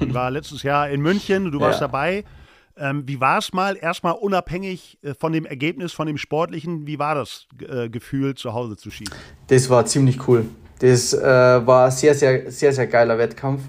Die 0.00 0.12
war 0.14 0.32
letztes 0.32 0.64
Jahr 0.64 0.90
in 0.90 1.02
München, 1.02 1.52
du 1.52 1.60
warst 1.60 1.80
ja. 1.80 1.86
dabei. 1.86 2.24
Ähm, 2.80 3.02
wie 3.06 3.20
war 3.20 3.38
es 3.38 3.52
mal, 3.52 3.76
erstmal 3.80 4.14
unabhängig 4.14 4.98
äh, 5.02 5.14
von 5.14 5.32
dem 5.32 5.44
Ergebnis, 5.44 5.92
von 5.92 6.06
dem 6.06 6.16
Sportlichen, 6.16 6.86
wie 6.86 6.98
war 6.98 7.14
das 7.14 7.46
äh, 7.68 7.88
Gefühl, 7.88 8.34
zu 8.34 8.54
Hause 8.54 8.76
zu 8.76 8.90
schießen? 8.90 9.14
Das 9.48 9.68
war 9.68 9.84
ziemlich 9.84 10.26
cool. 10.26 10.46
Das 10.78 11.12
äh, 11.12 11.20
war 11.22 11.90
sehr, 11.90 12.14
sehr, 12.14 12.50
sehr, 12.50 12.72
sehr 12.72 12.86
geiler 12.86 13.18
Wettkampf. 13.18 13.62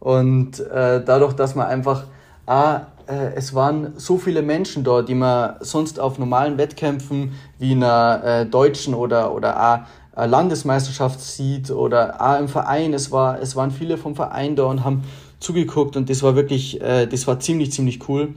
Und 0.00 0.60
äh, 0.60 1.02
dadurch, 1.04 1.32
dass 1.34 1.54
man 1.54 1.66
einfach 1.68 2.06
ah, 2.46 2.86
äh, 3.06 3.34
es 3.34 3.54
waren 3.54 3.92
so 3.96 4.18
viele 4.18 4.42
Menschen 4.42 4.84
da, 4.84 5.02
die 5.02 5.14
man 5.14 5.56
sonst 5.60 6.00
auf 6.00 6.18
normalen 6.18 6.58
Wettkämpfen 6.58 7.32
wie 7.58 7.72
einer 7.72 8.22
äh, 8.24 8.46
deutschen 8.46 8.94
oder, 8.94 9.32
oder 9.32 9.84
auch 10.16 10.26
Landesmeisterschaft 10.26 11.20
sieht 11.20 11.70
oder 11.70 12.20
auch 12.20 12.40
im 12.40 12.48
Verein. 12.48 12.94
Es, 12.94 13.12
war, 13.12 13.40
es 13.40 13.54
waren 13.54 13.70
viele 13.70 13.98
vom 13.98 14.16
Verein 14.16 14.56
da 14.56 14.64
und 14.64 14.82
haben 14.82 15.04
zugeguckt 15.40 15.96
und 15.96 16.08
das 16.08 16.22
war 16.22 16.34
wirklich, 16.34 16.80
äh, 16.80 17.06
das 17.06 17.26
war 17.26 17.38
ziemlich, 17.38 17.72
ziemlich 17.72 18.08
cool. 18.08 18.34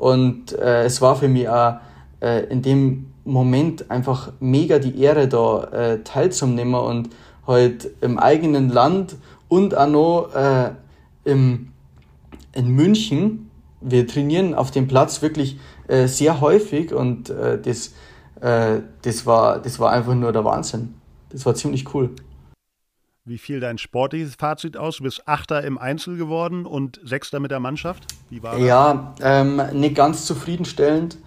Und 0.00 0.52
äh, 0.52 0.84
es 0.84 1.02
war 1.02 1.14
für 1.16 1.28
mich 1.28 1.48
auch 1.48 1.74
äh, 2.20 2.44
in 2.46 2.62
dem 2.62 3.12
Moment 3.24 3.90
einfach 3.90 4.32
mega 4.40 4.78
die 4.78 4.98
Ehre, 4.98 5.28
da 5.28 5.64
äh, 5.64 6.02
teilzunehmen 6.02 6.74
und 6.74 7.10
halt 7.46 7.90
im 8.00 8.18
eigenen 8.18 8.70
Land 8.70 9.16
und 9.48 9.76
auch 9.76 9.86
noch 9.86 10.34
äh, 10.34 10.70
im, 11.24 11.72
in 12.54 12.68
München 12.68 13.50
wir 13.80 14.06
trainieren 14.06 14.54
auf 14.54 14.70
dem 14.70 14.88
Platz 14.88 15.22
wirklich 15.22 15.58
äh, 15.88 16.06
sehr 16.06 16.40
häufig 16.40 16.92
und 16.92 17.30
äh, 17.30 17.60
das, 17.60 17.92
äh, 18.40 18.80
das, 19.02 19.26
war, 19.26 19.58
das 19.58 19.78
war 19.78 19.90
einfach 19.92 20.14
nur 20.14 20.32
der 20.32 20.44
Wahnsinn. 20.44 20.94
Das 21.30 21.46
war 21.46 21.54
ziemlich 21.54 21.94
cool. 21.94 22.10
Wie 23.26 23.36
fiel 23.36 23.60
dein 23.60 23.76
sportliches 23.76 24.34
Fazit 24.34 24.76
aus? 24.76 24.96
Du 24.96 25.02
bist 25.02 25.28
Achter 25.28 25.62
im 25.62 25.76
Einzel 25.76 26.16
geworden 26.16 26.64
und 26.64 27.00
Sechster 27.04 27.38
mit 27.38 27.50
der 27.50 27.60
Mannschaft. 27.60 28.06
Wie 28.30 28.42
war 28.42 28.56
das? 28.56 28.66
Ja, 28.66 29.14
ähm, 29.20 29.60
nicht 29.74 29.94
ganz 29.94 30.24
zufriedenstellend. 30.24 31.18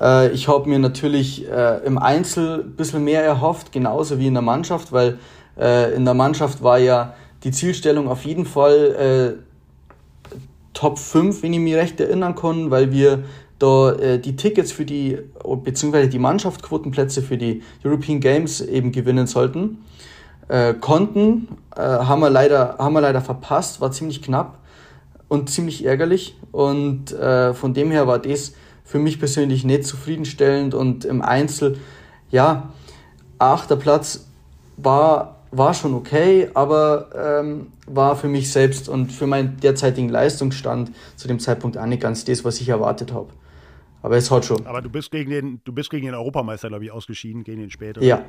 Äh, 0.00 0.32
ich 0.32 0.48
habe 0.48 0.68
mir 0.68 0.80
natürlich 0.80 1.48
äh, 1.48 1.84
im 1.84 1.98
Einzel 1.98 2.64
ein 2.64 2.76
bisschen 2.76 3.04
mehr 3.04 3.22
erhofft, 3.22 3.70
genauso 3.70 4.18
wie 4.18 4.26
in 4.26 4.34
der 4.34 4.42
Mannschaft, 4.42 4.90
weil 4.90 5.18
äh, 5.56 5.94
in 5.94 6.04
der 6.04 6.14
Mannschaft 6.14 6.64
war 6.64 6.78
ja 6.78 7.14
die 7.44 7.52
Zielstellung 7.52 8.08
auf 8.08 8.24
jeden 8.24 8.44
Fall 8.44 9.38
Top 10.72 10.98
5, 10.98 11.42
wenn 11.42 11.54
ich 11.54 11.60
mich 11.60 11.74
recht 11.74 12.00
erinnern 12.00 12.34
kann, 12.34 12.70
weil 12.70 12.92
wir 12.92 13.24
da 13.58 13.92
äh, 13.92 14.18
die 14.18 14.36
Tickets 14.36 14.72
für 14.72 14.84
die, 14.84 15.18
beziehungsweise 15.64 16.08
die 16.08 16.18
Mannschaftsquotenplätze 16.18 17.22
für 17.22 17.38
die 17.38 17.62
European 17.84 18.20
Games 18.20 18.60
eben 18.60 18.92
gewinnen 18.92 19.26
sollten. 19.26 19.78
Äh, 20.48 20.74
konnten, 20.74 21.48
äh, 21.74 21.80
haben, 21.80 22.20
wir 22.20 22.30
leider, 22.30 22.76
haben 22.78 22.92
wir 22.92 23.00
leider 23.00 23.20
verpasst, 23.20 23.80
war 23.80 23.90
ziemlich 23.92 24.22
knapp. 24.22 24.58
und 25.28 25.50
ziemlich 25.50 25.84
ärgerlich. 25.84 26.36
Und 26.52 27.12
äh, 27.12 27.52
von 27.52 27.74
dem 27.74 27.90
her 27.90 28.06
war 28.06 28.18
das 28.18 28.54
für 28.84 28.98
mich 28.98 29.18
persönlich 29.18 29.64
nicht 29.64 29.84
zufriedenstellend. 29.84 30.74
Und 30.74 31.04
im 31.04 31.22
Einzel, 31.22 31.78
ja, 32.30 32.70
achter 33.38 33.76
Platz 33.76 34.26
war, 34.76 35.36
war 35.50 35.74
schon 35.74 35.94
okay, 35.94 36.48
aber 36.54 37.08
ähm, 37.40 37.68
war 37.86 38.16
für 38.16 38.28
mich 38.28 38.52
selbst 38.52 38.88
und 38.88 39.12
für 39.12 39.26
meinen 39.26 39.58
derzeitigen 39.60 40.08
Leistungsstand 40.08 40.92
zu 41.16 41.28
dem 41.28 41.38
Zeitpunkt 41.40 41.78
auch 41.78 41.86
nicht 41.86 42.02
ganz 42.02 42.24
das, 42.24 42.44
was 42.44 42.60
ich 42.60 42.68
erwartet 42.68 43.12
habe. 43.12 43.28
Aber 44.02 44.16
es 44.16 44.30
hat 44.30 44.44
schon. 44.44 44.66
Aber 44.66 44.82
du 44.82 44.88
bist 44.88 45.10
gegen 45.10 45.30
den, 45.30 45.60
du 45.64 45.72
bist 45.72 45.90
gegen 45.90 46.06
den 46.06 46.14
Europameister, 46.14 46.68
glaube 46.68 46.84
ich, 46.84 46.92
ausgeschieden, 46.92 47.42
gegen 47.42 47.60
den 47.60 47.70
späteren. 47.70 48.06
Ja. 48.06 48.22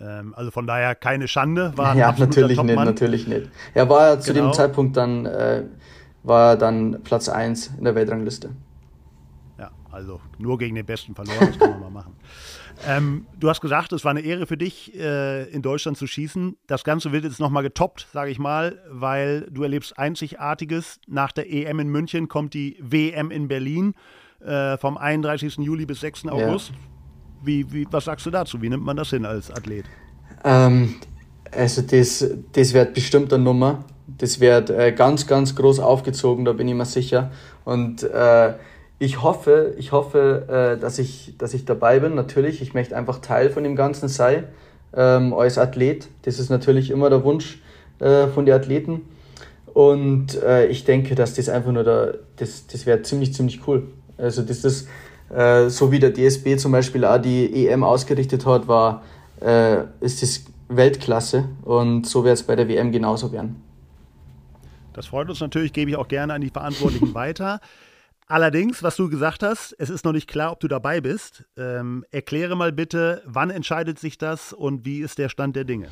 Ähm, 0.00 0.34
also 0.36 0.50
von 0.50 0.66
daher 0.66 0.94
keine 0.94 1.28
Schande. 1.28 1.72
War 1.76 1.96
ja, 1.96 2.14
natürlich 2.16 2.62
nicht, 2.62 2.76
natürlich 2.76 3.26
nicht. 3.26 3.50
Er 3.74 3.88
war 3.88 4.20
zu 4.20 4.32
genau. 4.32 4.46
dem 4.46 4.52
Zeitpunkt 4.52 4.96
dann, 4.96 5.26
äh, 5.26 5.64
war 6.22 6.56
dann 6.56 7.02
Platz 7.02 7.28
1 7.28 7.72
in 7.78 7.84
der 7.84 7.94
Weltrangliste. 7.94 8.50
Ja, 9.58 9.70
also 9.90 10.20
nur 10.38 10.58
gegen 10.58 10.74
den 10.74 10.86
Besten 10.86 11.14
verloren, 11.14 11.38
das 11.40 11.58
kann 11.58 11.70
man 11.70 11.80
mal 11.80 11.90
machen. 11.90 12.14
Ähm, 12.86 13.26
du 13.38 13.48
hast 13.48 13.60
gesagt, 13.60 13.92
es 13.92 14.04
war 14.04 14.10
eine 14.10 14.20
Ehre 14.20 14.46
für 14.46 14.56
dich, 14.56 14.94
äh, 14.94 15.44
in 15.50 15.62
Deutschland 15.62 15.98
zu 15.98 16.06
schießen. 16.06 16.56
Das 16.68 16.84
Ganze 16.84 17.10
wird 17.10 17.24
jetzt 17.24 17.40
nochmal 17.40 17.62
getoppt, 17.64 18.06
sage 18.12 18.30
ich 18.30 18.38
mal, 18.38 18.80
weil 18.88 19.48
du 19.50 19.64
erlebst 19.64 19.98
Einzigartiges. 19.98 21.00
Nach 21.08 21.32
der 21.32 21.52
EM 21.52 21.80
in 21.80 21.88
München 21.88 22.28
kommt 22.28 22.54
die 22.54 22.76
WM 22.80 23.30
in 23.32 23.48
Berlin 23.48 23.94
äh, 24.40 24.76
vom 24.78 24.96
31. 24.96 25.56
Juli 25.56 25.86
bis 25.86 26.00
6. 26.00 26.28
August. 26.28 26.70
Ja. 26.70 26.76
Wie, 27.42 27.70
wie, 27.72 27.86
was 27.90 28.04
sagst 28.04 28.26
du 28.26 28.30
dazu? 28.30 28.60
Wie 28.60 28.68
nimmt 28.68 28.84
man 28.84 28.96
das 28.96 29.10
hin 29.10 29.24
als 29.24 29.50
Athlet? 29.50 29.84
Ähm, 30.44 30.96
also 31.50 31.82
das, 31.82 32.28
das 32.52 32.74
wird 32.74 32.94
bestimmt 32.94 33.32
eine 33.32 33.42
Nummer. 33.42 33.84
Das 34.06 34.40
wird 34.40 34.70
äh, 34.70 34.92
ganz, 34.92 35.26
ganz 35.26 35.54
groß 35.54 35.80
aufgezogen, 35.80 36.44
da 36.44 36.52
bin 36.52 36.66
ich 36.66 36.74
mir 36.74 36.86
sicher. 36.86 37.30
Und 37.64 38.02
äh, 38.02 38.54
ich 38.98 39.22
hoffe, 39.22 39.74
ich 39.78 39.92
hoffe, 39.92 40.76
äh, 40.76 40.80
dass, 40.80 40.98
ich, 40.98 41.34
dass 41.38 41.54
ich 41.54 41.64
dabei 41.64 42.00
bin. 42.00 42.14
Natürlich, 42.14 42.62
ich 42.62 42.74
möchte 42.74 42.96
einfach 42.96 43.20
Teil 43.20 43.50
von 43.50 43.62
dem 43.62 43.76
Ganzen 43.76 44.08
sein, 44.08 44.44
ähm, 44.96 45.34
als 45.34 45.58
Athlet. 45.58 46.08
Das 46.22 46.38
ist 46.38 46.50
natürlich 46.50 46.90
immer 46.90 47.10
der 47.10 47.22
Wunsch 47.22 47.60
äh, 48.00 48.26
von 48.28 48.46
den 48.46 48.54
Athleten. 48.54 49.02
Und 49.72 50.42
äh, 50.42 50.66
ich 50.66 50.84
denke, 50.84 51.14
dass 51.14 51.34
das 51.34 51.48
einfach 51.48 51.70
nur 51.70 51.84
der, 51.84 52.14
das, 52.36 52.66
das 52.66 52.86
wäre 52.86 53.02
ziemlich, 53.02 53.34
ziemlich 53.34 53.66
cool. 53.68 53.86
Also 54.16 54.42
das 54.42 54.64
ist, 54.64 54.88
äh, 55.30 55.68
so 55.68 55.90
wie 55.92 55.98
der 55.98 56.12
DSB 56.12 56.56
zum 56.56 56.72
Beispiel 56.72 57.04
auch 57.04 57.18
die 57.18 57.66
EM 57.66 57.84
ausgerichtet 57.84 58.46
hat, 58.46 58.68
war, 58.68 59.02
äh, 59.40 59.84
ist 60.00 60.22
das 60.22 60.44
Weltklasse. 60.68 61.48
Und 61.62 62.06
so 62.06 62.24
wird 62.24 62.34
es 62.34 62.42
bei 62.42 62.56
der 62.56 62.68
WM 62.68 62.92
genauso 62.92 63.32
werden. 63.32 63.62
Das 64.92 65.06
freut 65.06 65.28
uns 65.28 65.40
natürlich, 65.40 65.72
gebe 65.72 65.90
ich 65.90 65.96
auch 65.96 66.08
gerne 66.08 66.34
an 66.34 66.40
die 66.40 66.50
Verantwortlichen 66.50 67.14
weiter. 67.14 67.60
Allerdings, 68.26 68.82
was 68.82 68.96
du 68.96 69.08
gesagt 69.08 69.42
hast, 69.42 69.74
es 69.78 69.88
ist 69.88 70.04
noch 70.04 70.12
nicht 70.12 70.28
klar, 70.28 70.52
ob 70.52 70.60
du 70.60 70.68
dabei 70.68 71.00
bist. 71.00 71.44
Ähm, 71.56 72.04
erkläre 72.10 72.56
mal 72.56 72.72
bitte, 72.72 73.22
wann 73.24 73.48
entscheidet 73.48 73.98
sich 73.98 74.18
das 74.18 74.52
und 74.52 74.84
wie 74.84 75.00
ist 75.00 75.18
der 75.18 75.30
Stand 75.30 75.56
der 75.56 75.64
Dinge? 75.64 75.88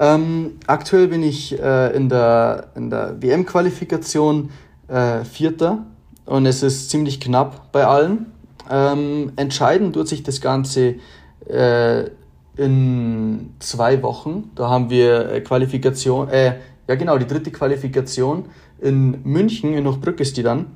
Ähm, 0.00 0.58
aktuell 0.66 1.08
bin 1.08 1.22
ich 1.22 1.56
äh, 1.56 1.94
in 1.94 2.08
der, 2.08 2.72
in 2.74 2.90
der 2.90 3.22
WM-Qualifikation 3.22 4.50
äh, 4.88 5.24
Vierter 5.24 5.86
und 6.24 6.46
es 6.46 6.62
ist 6.62 6.90
ziemlich 6.90 7.20
knapp 7.20 7.70
bei 7.70 7.84
allen. 7.84 8.26
Ähm, 8.70 9.32
entscheiden 9.36 9.92
tut 9.92 10.08
sich 10.08 10.22
das 10.22 10.40
Ganze 10.40 10.96
äh, 11.48 12.04
in 12.56 13.54
zwei 13.60 14.02
Wochen. 14.02 14.50
Da 14.54 14.68
haben 14.68 14.90
wir 14.90 15.30
äh, 15.30 15.40
Qualifikation, 15.40 16.28
äh, 16.28 16.56
ja 16.86 16.94
genau, 16.94 17.18
die 17.18 17.26
dritte 17.26 17.50
Qualifikation 17.50 18.46
in 18.80 19.22
München, 19.24 19.74
in 19.74 19.86
Hochbrück 19.86 20.20
ist 20.20 20.36
die 20.36 20.42
dann. 20.42 20.66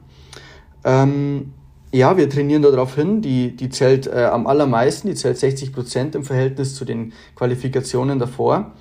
Ähm, 0.85 1.53
ja, 1.93 2.17
wir 2.17 2.29
trainieren 2.29 2.63
darauf 2.63 2.95
hin. 2.95 3.21
Die, 3.21 3.55
die 3.55 3.69
zählt 3.69 4.07
äh, 4.07 4.25
am 4.25 4.47
allermeisten, 4.47 5.09
die 5.09 5.15
zählt 5.15 5.39
60 5.39 5.73
Prozent 5.73 6.15
im 6.15 6.25
Verhältnis 6.25 6.75
zu 6.75 6.85
den 6.85 7.13
Qualifikationen 7.37 8.19
davor. 8.19 8.73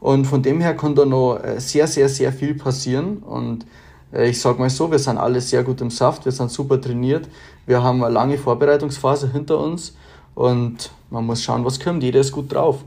Und 0.00 0.26
von 0.26 0.42
dem 0.42 0.60
her 0.60 0.76
kann 0.76 0.94
da 0.94 1.04
noch 1.04 1.38
äh, 1.42 1.60
sehr, 1.60 1.86
sehr, 1.86 2.08
sehr 2.08 2.32
viel 2.32 2.54
passieren. 2.54 3.18
Und 3.18 3.64
ich 4.12 4.40
sage 4.40 4.58
mal 4.58 4.70
so, 4.70 4.90
wir 4.90 4.98
sind 4.98 5.18
alle 5.18 5.40
sehr 5.40 5.62
gut 5.62 5.80
im 5.80 5.90
Saft, 5.90 6.24
wir 6.24 6.32
sind 6.32 6.50
super 6.50 6.80
trainiert. 6.80 7.28
Wir 7.66 7.82
haben 7.82 8.02
eine 8.02 8.12
lange 8.12 8.38
Vorbereitungsphase 8.38 9.32
hinter 9.32 9.58
uns 9.58 9.96
und 10.34 10.90
man 11.10 11.26
muss 11.26 11.42
schauen, 11.42 11.64
was 11.64 11.80
kommt. 11.80 12.02
Jeder 12.02 12.20
ist 12.20 12.32
gut 12.32 12.52
drauf. 12.52 12.84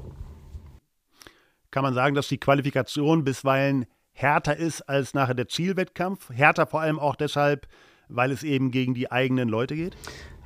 Kann 1.69 1.83
man 1.83 1.93
sagen, 1.93 2.15
dass 2.15 2.27
die 2.27 2.37
Qualifikation 2.37 3.23
bisweilen 3.23 3.85
härter 4.13 4.57
ist 4.57 4.81
als 4.81 5.13
nachher 5.13 5.35
der 5.35 5.47
Zielwettkampf? 5.47 6.29
Härter 6.31 6.65
vor 6.65 6.81
allem 6.81 6.99
auch 6.99 7.15
deshalb, 7.15 7.67
weil 8.09 8.31
es 8.31 8.43
eben 8.43 8.71
gegen 8.71 8.93
die 8.93 9.11
eigenen 9.11 9.47
Leute 9.47 9.75
geht? 9.75 9.95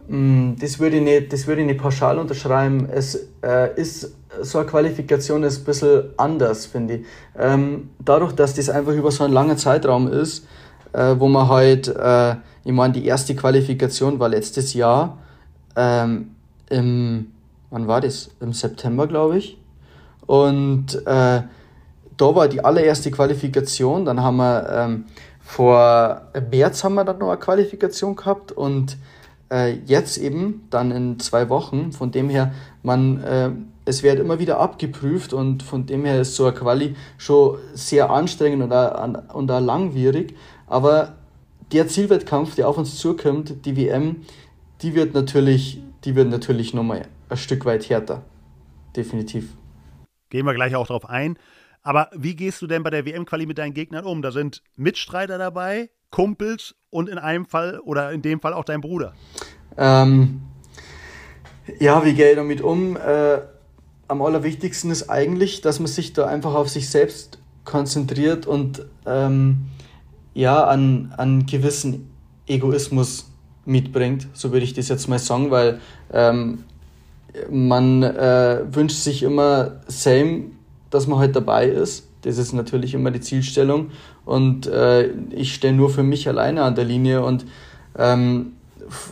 Mm, 0.08 0.54
das 0.60 0.80
würde 0.80 0.98
ich 0.98 1.04
nicht, 1.04 1.34
das 1.34 1.48
würde 1.48 1.62
ich 1.62 1.68
nicht 1.68 1.80
pauschal 1.80 2.20
unterschreiben. 2.20 2.88
Es 2.90 3.28
äh, 3.42 3.74
ist 3.80 4.16
so 4.42 4.60
eine 4.60 4.68
Qualifikation 4.68 5.44
ist 5.44 5.60
ein 5.60 5.64
bisschen 5.66 6.04
anders, 6.18 6.66
finde 6.66 6.96
ich. 6.96 7.06
Ähm, 7.38 7.90
dadurch, 8.04 8.34
dass 8.34 8.54
das 8.54 8.70
einfach 8.70 8.94
über 8.94 9.12
so 9.12 9.24
einen 9.24 9.34
langen 9.34 9.58
Zeitraum 9.58 10.08
ist, 10.08 10.46
äh, 10.96 11.20
wo 11.20 11.28
man 11.28 11.50
halt, 11.50 11.88
äh, 11.88 12.36
ich 12.64 12.72
meine, 12.72 12.94
die 12.94 13.06
erste 13.06 13.36
Qualifikation 13.36 14.20
war 14.20 14.30
letztes 14.30 14.74
Jahr 14.74 15.18
ähm, 15.76 16.32
im, 16.70 17.32
wann 17.70 17.88
war 17.88 18.02
das? 18.02 18.30
Im 18.40 18.54
September, 18.54 19.06
glaube 19.08 19.38
ich. 19.38 19.58
Und 20.26 20.96
äh, 21.06 21.42
da 22.18 22.36
war 22.36 22.48
die 22.48 22.64
allererste 22.64 23.12
Qualifikation. 23.12 24.06
Dann 24.06 24.22
haben 24.22 24.38
wir 24.38 24.70
ähm, 24.70 25.06
vor 25.42 26.22
März 26.50 26.84
haben 26.84 26.96
wir 26.96 27.04
dann 27.04 27.20
noch 27.20 27.30
eine 27.30 27.40
Qualifikation 27.40 28.16
gehabt 28.16 28.52
und 28.52 28.98
äh, 29.52 29.74
jetzt 29.86 30.18
eben 30.18 30.66
dann 30.70 30.92
in 30.92 31.20
zwei 31.20 31.50
Wochen. 31.50 31.92
Von 31.92 32.12
dem 32.12 32.30
her, 32.30 32.54
man, 32.82 33.22
äh, 33.22 33.52
es 33.86 34.02
wird 34.02 34.20
immer 34.20 34.40
wieder 34.40 34.60
abgeprüft 34.60 35.32
und 35.32 35.62
von 35.64 35.86
dem 35.86 36.06
her 36.06 36.20
ist 36.20 36.36
so 36.36 36.46
eine 36.46 36.56
Quali 36.56 36.96
schon 37.18 37.60
sehr 37.74 38.10
anstrengend 38.10 38.64
und 38.64 38.74
auch, 38.74 39.36
und 39.36 39.52
auch 39.52 39.60
langwierig. 39.60 40.36
Aber 40.68 41.16
der 41.72 41.88
Zielwettkampf, 41.88 42.56
der 42.56 42.68
auf 42.68 42.78
uns 42.78 42.98
zukommt, 42.98 43.66
die 43.66 43.78
WM, 43.78 44.26
die 44.82 44.96
wird 44.96 45.14
natürlich, 45.14 45.80
die 46.04 46.16
wird 46.16 46.30
natürlich 46.30 46.74
nochmal 46.74 47.08
ein 47.30 47.38
Stück 47.38 47.66
weit 47.66 47.88
härter. 47.90 48.24
Definitiv. 48.96 49.56
Gehen 50.30 50.46
wir 50.46 50.54
gleich 50.54 50.76
auch 50.76 50.88
drauf 50.88 51.08
ein. 51.08 51.38
Aber 51.84 52.10
wie 52.16 52.36
gehst 52.36 52.62
du 52.64 52.68
denn 52.68 52.82
bei 52.82 52.90
der 52.90 53.06
WM-Quali 53.06 53.46
mit 53.46 53.60
deinen 53.60 53.76
Gegnern 53.76 54.06
um? 54.06 54.24
Da 54.24 54.32
sind 54.32 54.64
Mitstreiter 54.76 55.38
dabei, 55.38 55.92
Kumpels 56.10 56.76
und 56.90 57.10
in 57.10 57.20
einem 57.20 57.46
Fall 57.46 57.80
oder 57.80 58.12
in 58.12 58.24
dem 58.24 58.40
Fall 58.40 58.54
auch 58.54 58.64
dein 58.64 58.82
Bruder. 58.82 59.14
Ähm, 59.78 60.42
ja, 61.80 62.04
wie 62.04 62.14
gehe 62.14 62.32
ich 62.32 62.36
damit 62.36 62.62
um? 62.62 62.98
Äh, 62.98 63.40
am 64.08 64.22
allerwichtigsten 64.22 64.92
ist 64.92 65.10
eigentlich, 65.10 65.62
dass 65.62 65.80
man 65.80 65.88
sich 65.88 66.14
da 66.14 66.26
einfach 66.28 66.54
auf 66.54 66.70
sich 66.70 66.90
selbst 66.90 67.40
konzentriert 67.64 68.46
und 68.46 68.86
ähm, 69.06 69.66
ja, 70.34 70.66
an, 70.66 71.14
an 71.18 71.46
gewissen 71.46 72.12
Egoismus 72.48 73.32
mitbringt, 73.66 74.28
so 74.34 74.52
würde 74.52 74.66
ich 74.66 74.74
das 74.74 74.90
jetzt 74.90 75.08
mal 75.08 75.18
sagen, 75.18 75.50
weil 75.50 75.80
ähm, 76.14 76.66
man 77.50 78.04
äh, 78.04 78.62
wünscht 78.72 78.98
sich 78.98 79.24
immer 79.24 79.82
same 79.88 80.52
dass 80.96 81.08
man 81.08 81.20
halt 81.20 81.36
dabei 81.36 81.68
ist. 81.68 82.08
Das 82.22 82.38
ist 82.38 82.54
natürlich 82.54 82.94
immer 82.94 83.12
die 83.12 83.20
Zielstellung. 83.20 83.92
Und 84.24 84.66
äh, 84.66 85.10
ich 85.30 85.54
stehe 85.54 85.74
nur 85.74 85.90
für 85.90 86.04
mich 86.04 86.28
alleine 86.28 86.64
an 86.64 86.76
der 86.76 86.86
Linie 86.86 87.22
und 87.22 87.46
ähm, 87.98 88.54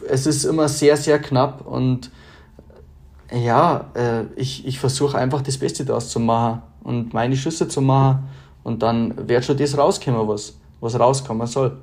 es 0.08 0.26
ist 0.26 0.46
immer 0.46 0.70
sehr, 0.70 0.98
sehr 0.98 1.20
knapp 1.20 1.68
und 1.68 2.10
ja, 3.34 3.92
äh, 3.96 4.24
ich, 4.36 4.66
ich 4.66 4.80
versuche 4.80 5.18
einfach 5.18 5.42
das 5.42 5.58
Beste 5.58 5.86
daraus 5.86 6.10
zu 6.10 6.20
machen 6.20 6.62
und 6.84 7.14
meine 7.14 7.36
Schüsse 7.36 7.68
zu 7.68 7.82
machen 7.82 8.30
und 8.64 8.82
dann 8.84 9.28
wird 9.28 9.46
schon 9.46 9.58
das 9.58 9.78
rauskommen, 9.78 10.28
was, 10.28 10.60
was 10.80 11.00
rauskommen 11.00 11.48
soll. 11.48 11.78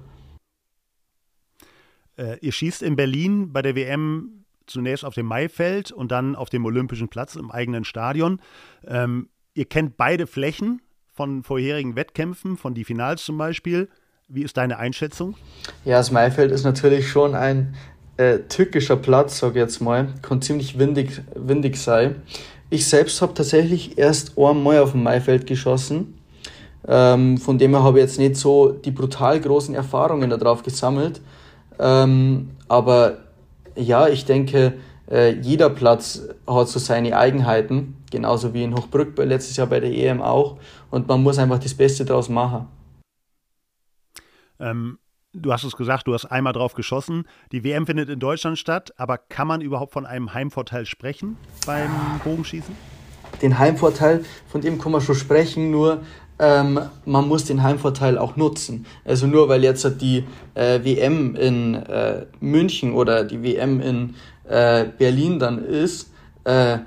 Äh, 2.17 2.39
ihr 2.41 2.53
schießt 2.53 2.83
in 2.83 2.97
Berlin 2.97 3.53
bei 3.53 3.63
der 3.63 3.75
WM 3.75 4.45
zunächst 4.67 5.05
auf 5.05 5.15
dem 5.15 5.27
Maifeld 5.27 5.91
und 5.91 6.13
dann 6.13 6.37
auf 6.37 6.49
dem 6.49 6.65
Olympischen 6.65 7.09
Platz 7.09 7.35
im 7.35 7.51
eigenen 7.51 7.85
Stadion. 7.85 8.41
Ähm, 8.87 9.29
Ihr 9.55 9.65
kennt 9.65 9.97
beide 9.97 10.27
Flächen 10.27 10.81
von 11.13 11.43
vorherigen 11.43 11.97
Wettkämpfen, 11.97 12.57
von 12.57 12.75
die 12.75 12.85
Finals 12.85 13.25
zum 13.25 13.37
Beispiel. 13.37 13.89
Wie 14.29 14.43
ist 14.43 14.57
deine 14.57 14.79
Einschätzung? 14.79 15.37
Ja, 15.85 15.99
das 15.99 16.13
Maifeld 16.13 16.53
ist 16.53 16.65
natürlich 16.65 17.09
schon 17.09 17.35
ein 17.35 17.75
äh, 18.21 18.41
tückischer 18.49 18.97
Platz, 18.97 19.39
sag 19.39 19.51
ich 19.51 19.57
jetzt 19.57 19.81
mal. 19.81 20.09
Kann 20.21 20.43
ziemlich 20.43 20.79
windig, 20.79 21.23
windig 21.35 21.77
sein. 21.77 22.23
Ich 22.69 22.87
selbst 22.87 23.23
habe 23.23 23.33
tatsächlich 23.33 23.97
erst 23.97 24.37
einmal 24.37 24.79
auf 24.81 24.93
dem 24.93 25.03
Maifeld 25.03 25.47
geschossen. 25.47 26.19
Ähm, 26.87 27.39
von 27.39 27.59
dem 27.59 27.71
her 27.73 27.83
habe 27.83 27.99
ich 27.99 28.05
jetzt 28.05 28.19
nicht 28.19 28.37
so 28.37 28.73
die 28.73 28.91
brutal 28.91 29.41
großen 29.41 29.75
Erfahrungen 29.75 30.29
darauf 30.29 30.63
gesammelt. 30.63 31.23
Ähm, 31.79 32.51
aber 32.69 33.19
ja, 33.75 34.09
ich 34.09 34.27
denke, 34.27 34.75
äh, 35.11 35.33
jeder 35.41 35.71
Platz 35.71 36.23
hat 36.47 36.69
so 36.69 36.79
seine 36.79 37.17
Eigenheiten, 37.17 37.97
genauso 38.11 38.53
wie 38.53 38.65
in 38.65 38.75
Hochbrück 38.75 39.17
letztes 39.19 39.57
Jahr 39.57 39.67
bei 39.67 39.81
der 39.81 39.93
EM 39.93 40.21
auch. 40.21 40.59
Und 40.91 41.09
man 41.09 41.23
muss 41.23 41.39
einfach 41.39 41.59
das 41.59 41.75
Beste 41.75 42.05
daraus 42.05 42.29
machen. 42.29 42.69
Ähm, 44.59 44.99
Du 45.33 45.53
hast 45.53 45.63
es 45.63 45.77
gesagt, 45.77 46.09
du 46.09 46.15
hast 46.15 46.25
einmal 46.27 46.53
drauf 46.53 46.75
geschossen. 46.75 47.25
Die 47.53 47.63
WM 47.63 47.87
findet 47.87 48.09
in 48.09 48.19
Deutschland 48.19 48.59
statt, 48.59 48.93
aber 48.97 49.17
kann 49.17 49.47
man 49.47 49.61
überhaupt 49.61 49.93
von 49.93 50.05
einem 50.05 50.35
Heimvorteil 50.35 50.87
sprechen 50.87 51.37
beim 51.65 51.89
Bogenschießen? 52.25 52.75
Den 53.41 53.57
Heimvorteil, 53.61 54.25
von 54.49 54.61
dem 54.61 54.81
kann 54.81 54.91
man 54.91 55.01
schon 55.01 55.15
sprechen, 55.15 55.71
nur 55.71 56.03
ähm, 56.41 56.81
man 57.05 57.29
muss 57.29 57.45
den 57.45 57.63
Heimvorteil 57.63 58.19
auch 58.19 58.35
nutzen. 58.35 58.87
Also 59.05 59.29
nur 59.29 59.49
weil 59.49 59.63
jetzt 59.63 59.89
die 60.01 60.25
äh, 60.55 60.81
WM 60.83 61.37
in 61.37 61.75
äh, 61.75 62.27
München 62.41 62.93
oder 62.93 63.23
die 63.23 63.41
WM 63.45 63.81
in 63.81 64.17
äh, 64.49 64.87
Berlin 64.99 65.39
dann 65.39 65.65
ist, 65.65 66.11
äh, 66.43 66.79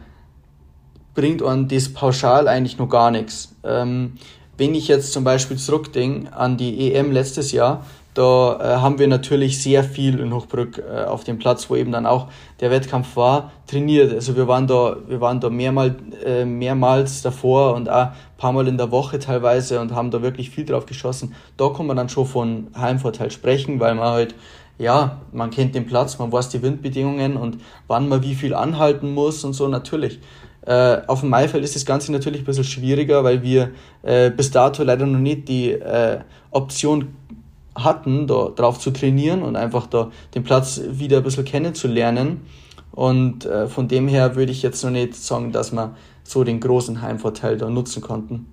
bringt 1.16 1.40
man 1.40 1.70
das 1.70 1.94
pauschal 1.94 2.50
eigentlich 2.50 2.78
noch 2.78 2.90
gar 2.90 3.10
nichts. 3.10 3.56
Ähm, 3.64 4.18
wenn 4.64 4.76
ich 4.76 4.88
jetzt 4.88 5.12
zum 5.12 5.26
Beispiel 5.26 5.58
zurückdenke 5.58 6.32
an 6.34 6.56
die 6.56 6.94
EM 6.94 7.12
letztes 7.12 7.52
Jahr, 7.52 7.86
da 8.14 8.60
äh, 8.62 8.78
haben 8.80 8.98
wir 8.98 9.10
natürlich 9.10 9.62
sehr 9.62 9.84
viel 9.84 10.20
in 10.20 10.34
Hochbrück 10.34 10.78
äh, 10.78 11.04
auf 11.04 11.26
dem 11.26 11.38
Platz, 11.38 11.70
wo 11.70 11.76
eben 11.76 11.92
dann 11.92 12.06
auch 12.06 12.28
der 12.62 12.72
Wettkampf 12.72 13.18
war, 13.18 13.52
trainiert. 13.68 14.14
Also 14.14 14.38
wir 14.38 14.48
waren 14.48 14.66
da, 14.66 14.96
wir 15.06 15.20
waren 15.20 15.42
da 15.42 15.50
mehrmal, 15.50 15.98
äh, 16.24 16.46
mehrmals 16.46 17.22
davor 17.22 17.74
und 17.74 17.90
auch 17.90 18.12
ein 18.12 18.14
paar 18.38 18.54
Mal 18.54 18.70
in 18.70 18.78
der 18.78 18.90
Woche 18.90 19.20
teilweise 19.20 19.82
und 19.82 19.94
haben 19.94 20.12
da 20.12 20.22
wirklich 20.22 20.50
viel 20.50 20.64
drauf 20.64 20.86
geschossen. 20.86 21.36
Da 21.58 21.68
kann 21.68 21.86
man 21.86 21.98
dann 21.98 22.08
schon 22.08 22.26
von 22.26 22.68
Heimvorteil 22.78 23.32
sprechen, 23.32 23.82
weil 23.82 23.96
man 23.96 24.08
halt, 24.08 24.34
ja, 24.78 25.18
man 25.34 25.50
kennt 25.50 25.76
den 25.76 25.86
Platz, 25.86 26.20
man 26.20 26.32
weiß 26.32 26.48
die 26.48 26.62
Windbedingungen 26.62 27.36
und 27.36 27.58
wann 27.88 28.08
man 28.08 28.24
wie 28.24 28.36
viel 28.36 28.54
anhalten 28.54 29.14
muss 29.14 29.44
und 29.44 29.52
so 29.52 29.68
natürlich. 29.68 30.22
Äh, 30.66 31.02
auf 31.08 31.20
dem 31.20 31.30
Maifeld 31.30 31.64
ist 31.64 31.76
das 31.76 31.86
Ganze 31.86 32.12
natürlich 32.12 32.42
ein 32.42 32.46
bisschen 32.46 32.64
schwieriger, 32.64 33.24
weil 33.24 33.42
wir 33.42 33.72
äh, 34.02 34.30
bis 34.30 34.52
dato 34.52 34.84
leider 34.84 35.06
noch 35.06 35.20
nicht 35.20 35.48
die 35.50 35.72
äh, 35.72 36.20
Option 36.52 37.16
hatten, 37.76 38.28
da 38.28 38.50
drauf 38.50 38.80
zu 38.80 38.92
trainieren 38.92 39.42
und 39.42 39.56
einfach 39.56 39.88
da 39.88 40.12
den 40.36 40.44
Platz 40.44 40.82
wieder 40.90 41.18
ein 41.18 41.24
bisschen 41.24 41.46
kennenzulernen. 41.46 42.46
Und 42.92 43.46
äh, 43.46 43.68
von 43.68 43.88
dem 43.88 44.08
her 44.08 44.36
würde 44.36 44.52
ich 44.52 44.62
jetzt 44.62 44.84
noch 44.84 44.92
nicht 44.92 45.16
sagen, 45.16 45.52
dass 45.52 45.72
wir 45.72 45.96
so 46.24 46.44
den 46.44 46.60
großen 46.60 47.02
Heimvorteil 47.02 47.58
da 47.58 47.70
nutzen 47.70 48.02
konnten. 48.02 48.48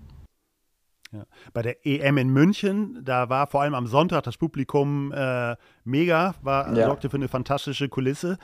Ja. 1.12 1.24
Bei 1.52 1.62
der 1.62 1.84
EM 1.84 2.18
in 2.18 2.28
München, 2.28 3.00
da 3.02 3.28
war 3.28 3.48
vor 3.48 3.62
allem 3.62 3.74
am 3.74 3.88
Sonntag 3.88 4.22
das 4.22 4.36
Publikum 4.36 5.12
äh, 5.12 5.56
mega, 5.84 6.34
war, 6.42 6.74
ja. 6.76 6.86
sorgte 6.86 7.10
für 7.10 7.16
eine 7.16 7.28
fantastische 7.28 7.88
Kulisse. 7.88 8.38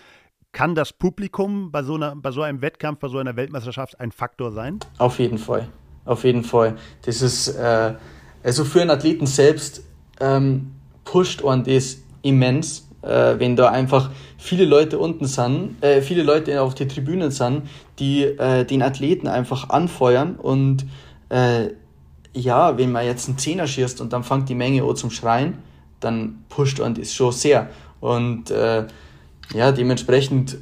Kann 0.56 0.74
das 0.74 0.94
Publikum 0.94 1.70
bei 1.70 1.82
so, 1.82 1.96
einer, 1.96 2.16
bei 2.16 2.30
so 2.30 2.40
einem 2.40 2.62
Wettkampf, 2.62 2.98
bei 3.00 3.08
so 3.08 3.18
einer 3.18 3.36
Weltmeisterschaft 3.36 4.00
ein 4.00 4.10
Faktor 4.10 4.52
sein? 4.52 4.78
Auf 4.96 5.18
jeden 5.18 5.36
Fall. 5.36 5.68
Auf 6.06 6.24
jeden 6.24 6.44
Fall. 6.44 6.76
Das 7.02 7.20
ist, 7.20 7.48
äh, 7.48 7.92
also 8.42 8.64
für 8.64 8.80
einen 8.80 8.88
Athleten 8.88 9.26
selbst 9.26 9.82
ähm, 10.18 10.72
pusht 11.04 11.42
und 11.42 11.66
das 11.66 11.98
immens, 12.22 12.88
äh, 13.02 13.38
wenn 13.38 13.54
da 13.54 13.68
einfach 13.68 14.10
viele 14.38 14.64
Leute 14.64 14.98
unten 14.98 15.26
sind, 15.26 15.76
äh, 15.84 16.00
viele 16.00 16.22
Leute 16.22 16.62
auf 16.62 16.74
die 16.74 16.88
Tribünen 16.88 17.30
sind, 17.30 17.64
die 17.98 18.22
äh, 18.22 18.64
den 18.64 18.80
Athleten 18.80 19.28
einfach 19.28 19.68
anfeuern 19.68 20.36
und 20.36 20.86
äh, 21.28 21.68
ja, 22.32 22.78
wenn 22.78 22.92
man 22.92 23.04
jetzt 23.04 23.28
einen 23.28 23.36
Zehner 23.36 23.66
schießt 23.66 24.00
und 24.00 24.14
dann 24.14 24.24
fängt 24.24 24.48
die 24.48 24.54
Menge 24.54 24.82
an 24.84 24.96
zum 24.96 25.10
Schreien, 25.10 25.58
dann 26.00 26.46
pusht 26.48 26.80
und 26.80 26.96
das 26.96 27.12
schon 27.12 27.32
sehr. 27.32 27.68
Und 28.00 28.50
äh, 28.50 28.86
ja, 29.54 29.72
dementsprechend 29.72 30.58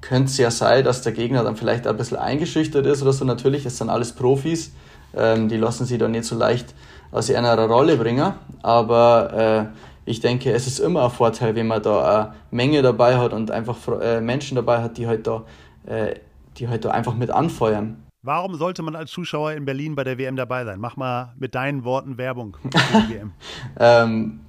könnte 0.00 0.26
es 0.26 0.38
ja 0.38 0.50
sein, 0.50 0.84
dass 0.84 1.02
der 1.02 1.12
Gegner 1.12 1.42
dann 1.44 1.56
vielleicht 1.56 1.86
ein 1.86 1.96
bisschen 1.96 2.18
eingeschüchtert 2.18 2.84
ist 2.86 3.02
oder 3.02 3.12
so. 3.12 3.24
Natürlich, 3.24 3.64
es 3.64 3.78
sind 3.78 3.88
alles 3.88 4.12
Profis, 4.12 4.72
ähm, 5.16 5.48
die 5.48 5.56
lassen 5.56 5.86
sich 5.86 5.98
da 5.98 6.08
nicht 6.08 6.24
so 6.24 6.36
leicht 6.36 6.74
aus 7.10 7.30
einer 7.30 7.58
Rolle 7.58 7.96
bringen. 7.96 8.34
Aber 8.62 9.72
äh, 9.72 9.78
ich 10.04 10.20
denke, 10.20 10.52
es 10.52 10.66
ist 10.66 10.78
immer 10.78 11.04
ein 11.04 11.10
Vorteil, 11.10 11.54
wenn 11.54 11.66
man 11.66 11.82
da 11.82 12.02
eine 12.02 12.34
Menge 12.50 12.82
dabei 12.82 13.16
hat 13.16 13.32
und 13.32 13.50
einfach 13.50 13.78
äh, 14.00 14.20
Menschen 14.20 14.56
dabei 14.56 14.82
hat, 14.82 14.98
die 14.98 15.06
halt 15.06 15.26
da, 15.26 15.44
äh, 15.86 16.16
die 16.58 16.68
halt 16.68 16.84
da 16.84 16.90
einfach 16.90 17.14
mit 17.14 17.30
anfeuern. 17.30 18.02
Warum 18.22 18.54
sollte 18.54 18.82
man 18.82 18.96
als 18.96 19.10
Zuschauer 19.10 19.52
in 19.52 19.64
Berlin 19.64 19.94
bei 19.94 20.04
der 20.04 20.18
WM 20.18 20.36
dabei 20.36 20.64
sein? 20.64 20.80
Mach 20.80 20.96
mal 20.96 21.34
mit 21.38 21.54
deinen 21.54 21.84
Worten 21.84 22.16
Werbung 22.18 22.56
für 22.62 22.68
die 22.68 23.14
WM. 23.14 23.32
ähm, 23.78 24.40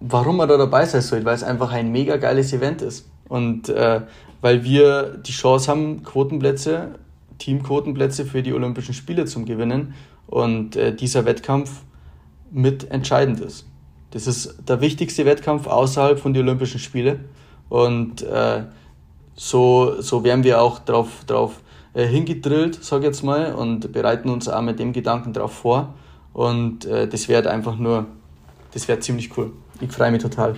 warum 0.00 0.38
man 0.38 0.48
da 0.48 0.56
dabei 0.56 0.86
sein 0.86 1.02
soll, 1.02 1.24
weil 1.24 1.34
es 1.34 1.42
einfach 1.42 1.72
ein 1.72 1.92
mega 1.92 2.16
geiles 2.16 2.52
Event 2.52 2.82
ist. 2.82 3.10
Und 3.30 3.70
äh, 3.70 4.02
weil 4.42 4.64
wir 4.64 5.16
die 5.16 5.32
Chance 5.32 5.70
haben, 5.70 6.02
Quotenplätze, 6.02 6.96
Teamquotenplätze 7.38 8.26
für 8.26 8.42
die 8.42 8.52
Olympischen 8.52 8.92
Spiele 8.92 9.24
zu 9.24 9.42
gewinnen. 9.46 9.94
Und 10.26 10.76
äh, 10.76 10.94
dieser 10.94 11.24
Wettkampf 11.24 11.82
mit 12.50 12.90
entscheidend 12.90 13.40
ist. 13.40 13.66
Das 14.10 14.26
ist 14.26 14.56
der 14.68 14.80
wichtigste 14.80 15.24
Wettkampf 15.24 15.66
außerhalb 15.66 16.18
von 16.18 16.34
den 16.34 16.42
Olympischen 16.42 16.80
Spielen. 16.80 17.24
Und 17.68 18.22
äh, 18.22 18.64
so, 19.34 20.00
so 20.00 20.24
werden 20.24 20.44
wir 20.44 20.60
auch 20.60 20.80
darauf 20.80 21.24
drauf, 21.26 21.60
äh, 21.94 22.06
hingedrillt, 22.06 22.82
sage 22.84 23.04
ich 23.04 23.06
jetzt 23.06 23.22
mal, 23.22 23.54
und 23.54 23.92
bereiten 23.92 24.28
uns 24.28 24.48
auch 24.48 24.62
mit 24.62 24.78
dem 24.78 24.92
Gedanken 24.92 25.32
darauf 25.32 25.52
vor. 25.52 25.94
Und 26.32 26.84
äh, 26.84 27.08
das 27.08 27.28
wird 27.28 27.46
einfach 27.46 27.76
nur, 27.76 28.06
das 28.72 28.88
wird 28.88 29.02
ziemlich 29.02 29.36
cool. 29.36 29.52
Ich 29.80 29.92
freue 29.92 30.10
mich 30.10 30.22
total. 30.22 30.56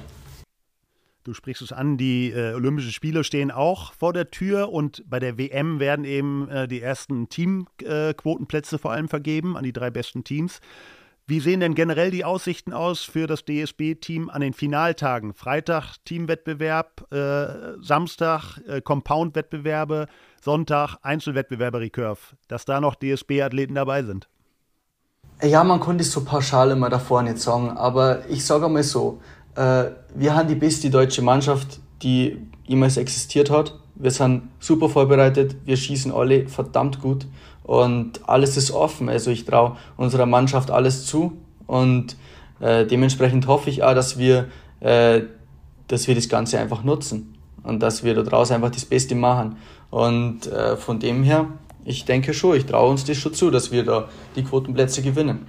Du 1.24 1.34
sprichst 1.34 1.62
es 1.62 1.72
an, 1.72 1.98
die 1.98 2.30
äh, 2.30 2.52
Olympischen 2.54 2.90
Spiele 2.90 3.22
stehen 3.22 3.52
auch 3.52 3.92
vor 3.92 4.12
der 4.12 4.32
Tür 4.32 4.72
und 4.72 5.04
bei 5.08 5.20
der 5.20 5.38
WM 5.38 5.78
werden 5.78 6.04
eben 6.04 6.48
äh, 6.48 6.66
die 6.66 6.80
ersten 6.80 7.28
Teamquotenplätze 7.28 8.78
vor 8.78 8.90
allem 8.90 9.08
vergeben 9.08 9.56
an 9.56 9.62
die 9.62 9.72
drei 9.72 9.90
besten 9.90 10.24
Teams. 10.24 10.60
Wie 11.28 11.38
sehen 11.38 11.60
denn 11.60 11.76
generell 11.76 12.10
die 12.10 12.24
Aussichten 12.24 12.72
aus 12.72 13.04
für 13.04 13.28
das 13.28 13.44
DSB-Team 13.44 14.28
an 14.30 14.40
den 14.40 14.52
Finaltagen? 14.52 15.32
Freitag 15.32 15.98
Teamwettbewerb, 16.04 17.06
äh, 17.12 17.80
Samstag 17.80 18.58
äh, 18.66 18.80
Compound-Wettbewerbe, 18.80 20.08
Sonntag 20.42 20.96
Einzelwettbewerbe 21.02 21.78
Recurve, 21.78 22.36
dass 22.48 22.64
da 22.64 22.80
noch 22.80 22.96
DSB-Athleten 22.96 23.76
dabei 23.76 24.02
sind? 24.02 24.28
Ja, 25.40 25.62
man 25.62 25.78
konnte 25.78 26.02
es 26.02 26.10
so 26.12 26.24
pauschal 26.24 26.72
immer 26.72 26.90
davor 26.90 27.22
nicht 27.22 27.38
sagen, 27.38 27.70
aber 27.70 28.28
ich 28.28 28.44
sage 28.44 28.66
einmal 28.66 28.82
so, 28.82 29.20
äh, 29.20 29.41
wir 29.54 30.34
haben 30.34 30.48
die 30.48 30.54
beste 30.54 30.88
deutsche 30.88 31.22
Mannschaft, 31.22 31.80
die 32.02 32.38
jemals 32.64 32.96
existiert 32.96 33.50
hat. 33.50 33.78
Wir 33.94 34.10
sind 34.10 34.48
super 34.58 34.88
vorbereitet, 34.88 35.56
wir 35.64 35.76
schießen 35.76 36.12
alle 36.12 36.48
verdammt 36.48 37.00
gut 37.00 37.26
und 37.62 38.26
alles 38.28 38.56
ist 38.56 38.70
offen. 38.70 39.08
Also 39.08 39.30
ich 39.30 39.44
traue 39.44 39.76
unserer 39.96 40.26
Mannschaft 40.26 40.70
alles 40.70 41.06
zu 41.06 41.36
und 41.66 42.16
äh, 42.60 42.86
dementsprechend 42.86 43.46
hoffe 43.46 43.70
ich 43.70 43.82
auch, 43.82 43.94
dass 43.94 44.18
wir, 44.18 44.48
äh, 44.80 45.22
dass 45.88 46.06
wir 46.06 46.14
das 46.14 46.28
Ganze 46.28 46.58
einfach 46.58 46.84
nutzen 46.84 47.36
und 47.62 47.80
dass 47.80 48.04
wir 48.04 48.14
daraus 48.14 48.50
einfach 48.50 48.70
das 48.70 48.84
Beste 48.84 49.14
machen. 49.14 49.56
Und 49.90 50.46
äh, 50.46 50.76
von 50.76 50.98
dem 51.00 51.22
her, 51.22 51.48
ich 51.84 52.04
denke 52.04 52.32
schon, 52.34 52.56
ich 52.56 52.66
traue 52.66 52.90
uns 52.90 53.04
das 53.04 53.18
schon 53.18 53.34
zu, 53.34 53.50
dass 53.50 53.72
wir 53.72 53.84
da 53.84 54.08
die 54.36 54.44
Quotenplätze 54.44 55.02
gewinnen. 55.02 55.46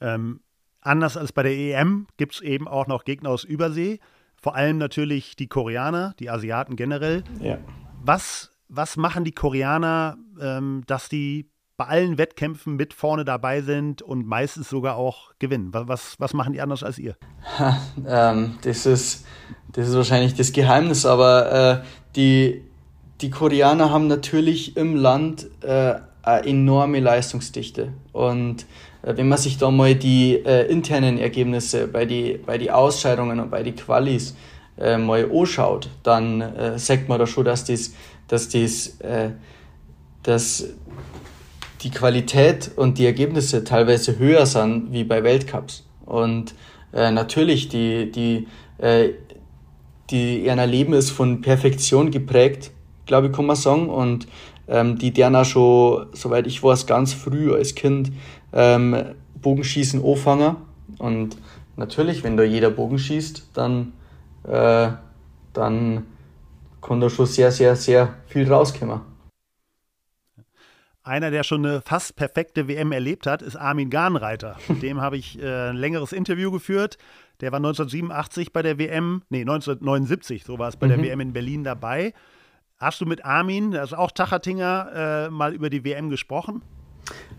Ähm, 0.00 0.40
anders 0.88 1.16
als 1.16 1.32
bei 1.32 1.42
der 1.42 1.52
EM 1.52 2.06
gibt 2.16 2.34
es 2.34 2.40
eben 2.40 2.66
auch 2.66 2.86
noch 2.86 3.04
Gegner 3.04 3.30
aus 3.30 3.44
Übersee. 3.44 4.00
Vor 4.36 4.54
allem 4.54 4.78
natürlich 4.78 5.36
die 5.36 5.48
Koreaner, 5.48 6.14
die 6.18 6.30
Asiaten 6.30 6.76
generell. 6.76 7.24
Ja. 7.40 7.58
Was 8.02 8.50
was 8.68 8.96
machen 8.96 9.24
die 9.24 9.32
Koreaner, 9.32 10.16
ähm, 10.40 10.82
dass 10.86 11.08
die 11.08 11.50
bei 11.76 11.86
allen 11.86 12.18
Wettkämpfen 12.18 12.76
mit 12.76 12.92
vorne 12.92 13.24
dabei 13.24 13.62
sind 13.62 14.02
und 14.02 14.26
meistens 14.26 14.68
sogar 14.68 14.96
auch 14.96 15.32
gewinnen? 15.38 15.70
Was, 15.72 16.16
was 16.18 16.34
machen 16.34 16.52
die 16.52 16.60
anders 16.60 16.82
als 16.82 16.98
ihr? 16.98 17.16
Ha, 17.58 17.78
ähm, 18.06 18.58
das, 18.62 18.84
ist, 18.84 19.26
das 19.72 19.88
ist 19.88 19.94
wahrscheinlich 19.94 20.34
das 20.34 20.52
Geheimnis, 20.52 21.06
aber 21.06 21.52
äh, 21.52 21.84
die, 22.16 22.64
die 23.20 23.30
Koreaner 23.30 23.90
haben 23.90 24.06
natürlich 24.06 24.76
im 24.76 24.96
Land 24.96 25.46
äh, 25.62 25.94
eine 26.28 26.46
enorme 26.46 27.00
Leistungsdichte. 27.00 27.92
Und 28.12 28.66
äh, 29.02 29.16
wenn 29.16 29.28
man 29.28 29.38
sich 29.38 29.58
da 29.58 29.70
mal 29.70 29.94
die 29.94 30.34
äh, 30.34 30.70
internen 30.70 31.18
Ergebnisse 31.18 31.88
bei 31.88 32.04
die, 32.04 32.38
bei 32.44 32.58
die 32.58 32.70
Ausscheidungen 32.70 33.40
und 33.40 33.50
bei 33.50 33.62
die 33.62 33.72
Qualis 33.72 34.36
äh, 34.78 34.98
mal 34.98 35.28
anschaut, 35.32 35.88
dann 36.02 36.40
äh, 36.40 36.78
sagt 36.78 37.08
man 37.08 37.18
da 37.18 37.26
schon, 37.26 37.44
dass 37.44 37.64
das 37.64 37.92
dass, 38.28 38.48
dies, 38.48 39.00
äh, 39.00 39.30
dass 40.22 40.66
die 41.82 41.90
Qualität 41.90 42.70
und 42.76 42.98
die 42.98 43.06
Ergebnisse 43.06 43.64
teilweise 43.64 44.18
höher 44.18 44.44
sind 44.44 44.92
wie 44.92 45.04
bei 45.04 45.22
Weltcups. 45.22 45.86
Und 46.04 46.54
äh, 46.92 47.10
natürlich, 47.10 47.68
die, 47.68 48.10
die, 48.10 48.46
die 50.10 50.44
ihr 50.44 50.66
Leben 50.66 50.92
ist 50.92 51.10
von 51.10 51.40
Perfektion 51.40 52.10
geprägt, 52.10 52.70
glaube 53.06 53.28
ich, 53.28 53.32
kann 53.32 53.46
man 53.46 53.56
sagen. 53.56 53.88
Und 53.88 54.28
ähm, 54.68 54.98
die 54.98 55.12
auch 55.34 55.44
schon, 55.44 56.06
soweit 56.12 56.46
ich 56.46 56.62
weiß, 56.62 56.86
ganz 56.86 57.14
früh 57.14 57.52
als 57.54 57.74
Kind 57.74 58.12
ähm, 58.52 58.96
Bogenschießen 59.40 60.04
anfangen. 60.04 60.56
Und 60.98 61.36
natürlich, 61.76 62.22
wenn 62.22 62.36
da 62.36 62.42
jeder 62.42 62.70
Bogen 62.70 62.98
schießt, 62.98 63.50
dann, 63.54 63.92
äh, 64.44 64.90
dann 65.52 66.06
kann 66.80 67.00
da 67.00 67.10
schon 67.10 67.26
sehr, 67.26 67.50
sehr, 67.50 67.76
sehr 67.76 68.14
viel 68.26 68.50
rauskommen. 68.50 69.00
Einer, 71.02 71.30
der 71.30 71.42
schon 71.42 71.64
eine 71.64 71.80
fast 71.80 72.16
perfekte 72.16 72.68
WM 72.68 72.92
erlebt 72.92 73.26
hat, 73.26 73.40
ist 73.40 73.56
Armin 73.56 73.88
Gahnreiter. 73.88 74.58
Mit 74.68 74.82
dem 74.82 75.00
habe 75.00 75.16
ich 75.16 75.40
äh, 75.40 75.70
ein 75.70 75.76
längeres 75.76 76.12
Interview 76.12 76.50
geführt. 76.50 76.98
Der 77.40 77.50
war 77.52 77.56
1987 77.56 78.52
bei 78.52 78.62
der 78.62 78.78
WM, 78.78 79.22
nee, 79.30 79.40
1979, 79.40 80.44
so 80.44 80.58
war 80.58 80.68
es, 80.68 80.76
bei 80.76 80.86
mhm. 80.86 80.90
der 80.90 81.02
WM 81.02 81.20
in 81.20 81.32
Berlin 81.32 81.64
dabei. 81.64 82.12
Hast 82.80 83.00
du 83.00 83.06
mit 83.06 83.24
Armin, 83.24 83.72
das 83.72 83.90
ist 83.90 83.98
auch 83.98 84.12
Tachatinger, 84.12 85.26
äh, 85.26 85.30
mal 85.30 85.52
über 85.52 85.68
die 85.68 85.84
WM 85.84 86.10
gesprochen? 86.10 86.62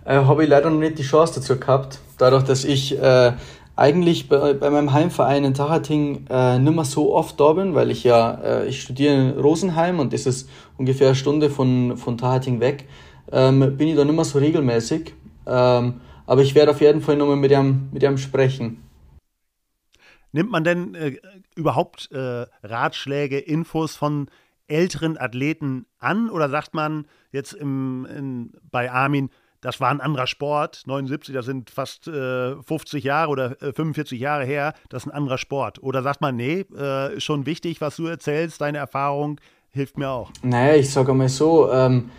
Äh, 0.03 0.15
habe 0.15 0.43
ich 0.43 0.49
leider 0.49 0.69
noch 0.69 0.79
nicht 0.79 0.99
die 0.99 1.03
Chance 1.03 1.35
dazu 1.35 1.57
gehabt. 1.57 1.99
Dadurch, 2.17 2.43
dass 2.43 2.65
ich 2.65 2.99
äh, 3.01 3.31
eigentlich 3.77 4.27
bei, 4.27 4.53
bei 4.53 4.69
meinem 4.69 4.91
Heimverein 4.91 5.45
in 5.45 5.53
Tachating 5.53 6.25
äh, 6.29 6.59
nicht 6.59 6.75
mehr 6.75 6.83
so 6.83 7.15
oft 7.15 7.39
da 7.39 7.53
bin, 7.53 7.73
weil 7.73 7.89
ich 7.89 8.03
ja, 8.03 8.33
äh, 8.33 8.67
ich 8.67 8.81
studiere 8.81 9.13
in 9.13 9.29
Rosenheim 9.39 9.99
und 9.99 10.11
das 10.11 10.25
ist 10.25 10.49
ungefähr 10.77 11.07
eine 11.07 11.15
Stunde 11.15 11.49
von, 11.49 11.95
von 11.95 12.17
Tachating 12.17 12.59
weg, 12.59 12.89
ähm, 13.31 13.77
bin 13.77 13.87
ich 13.87 13.95
da 13.95 14.03
nicht 14.03 14.15
mehr 14.15 14.25
so 14.25 14.39
regelmäßig. 14.39 15.13
Ähm, 15.47 16.01
aber 16.25 16.41
ich 16.41 16.53
werde 16.53 16.71
auf 16.71 16.81
jeden 16.81 16.99
Fall 16.99 17.15
nochmal 17.15 17.37
mit 17.37 17.51
ihm, 17.51 17.87
mit 17.93 18.03
ihm 18.03 18.17
sprechen. 18.17 18.83
Nimmt 20.33 20.51
man 20.51 20.65
denn 20.65 20.95
äh, 20.95 21.15
überhaupt 21.55 22.11
äh, 22.11 22.45
Ratschläge, 22.61 23.39
Infos 23.39 23.95
von 23.95 24.29
älteren 24.69 25.17
Athleten 25.17 25.85
an 25.99 26.29
oder 26.29 26.49
sagt 26.49 26.73
man 26.73 27.05
jetzt 27.31 27.53
im, 27.53 28.05
in, 28.05 28.51
bei 28.71 28.91
Armin, 28.91 29.29
das 29.61 29.81
war 29.81 29.89
ein 29.89 29.99
anderer 29.99 30.27
Sport. 30.27 30.83
79, 30.85 31.33
das 31.33 31.45
sind 31.45 31.69
fast 31.69 32.07
äh, 32.07 32.55
50 32.63 33.03
Jahre 33.03 33.29
oder 33.29 33.61
äh, 33.61 33.73
45 33.73 34.19
Jahre 34.19 34.45
her, 34.45 34.73
das 34.89 35.03
ist 35.03 35.11
ein 35.11 35.15
anderer 35.15 35.37
Sport. 35.37 35.83
Oder 35.83 36.01
sagt 36.01 36.21
man, 36.21 36.35
nee, 36.35 36.61
äh, 36.61 37.19
schon 37.19 37.45
wichtig, 37.45 37.81
was 37.81 37.97
du 37.97 38.05
erzählst, 38.05 38.61
deine 38.61 38.77
Erfahrung 38.77 39.39
hilft 39.69 39.97
mir 39.97 40.09
auch. 40.09 40.31
Naja, 40.43 40.75
ich 40.75 40.89
sage 40.89 41.13
mal 41.13 41.29
so, 41.29 41.71
ähm, 41.71 42.09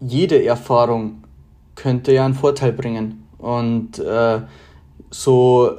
jede 0.00 0.44
Erfahrung 0.44 1.24
könnte 1.74 2.12
ja 2.12 2.24
einen 2.24 2.34
Vorteil 2.34 2.72
bringen. 2.72 3.26
Und 3.38 3.98
äh, 3.98 4.40
so, 5.10 5.76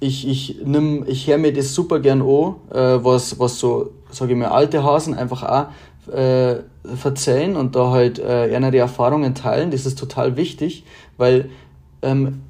ich, 0.00 0.26
ich, 0.28 0.60
ich 1.06 1.26
höre 1.26 1.38
mir 1.38 1.52
das 1.52 1.74
super 1.74 2.00
gern 2.00 2.22
an, 2.22 2.60
äh, 2.72 3.04
was, 3.04 3.38
was 3.38 3.58
so, 3.58 3.92
sage 4.16 4.32
ich 4.32 4.38
mal, 4.38 4.48
alte 4.48 4.82
Hasen 4.82 5.14
einfach 5.14 5.42
auch 5.42 6.12
äh, 6.12 6.56
verzeihen 6.94 7.56
und 7.56 7.76
da 7.76 7.90
halt 7.90 8.18
äh, 8.18 8.70
die 8.70 8.78
Erfahrungen 8.78 9.34
teilen. 9.34 9.70
Das 9.70 9.86
ist 9.86 9.98
total 9.98 10.36
wichtig, 10.36 10.84
weil 11.16 11.50
ähm, 12.02 12.42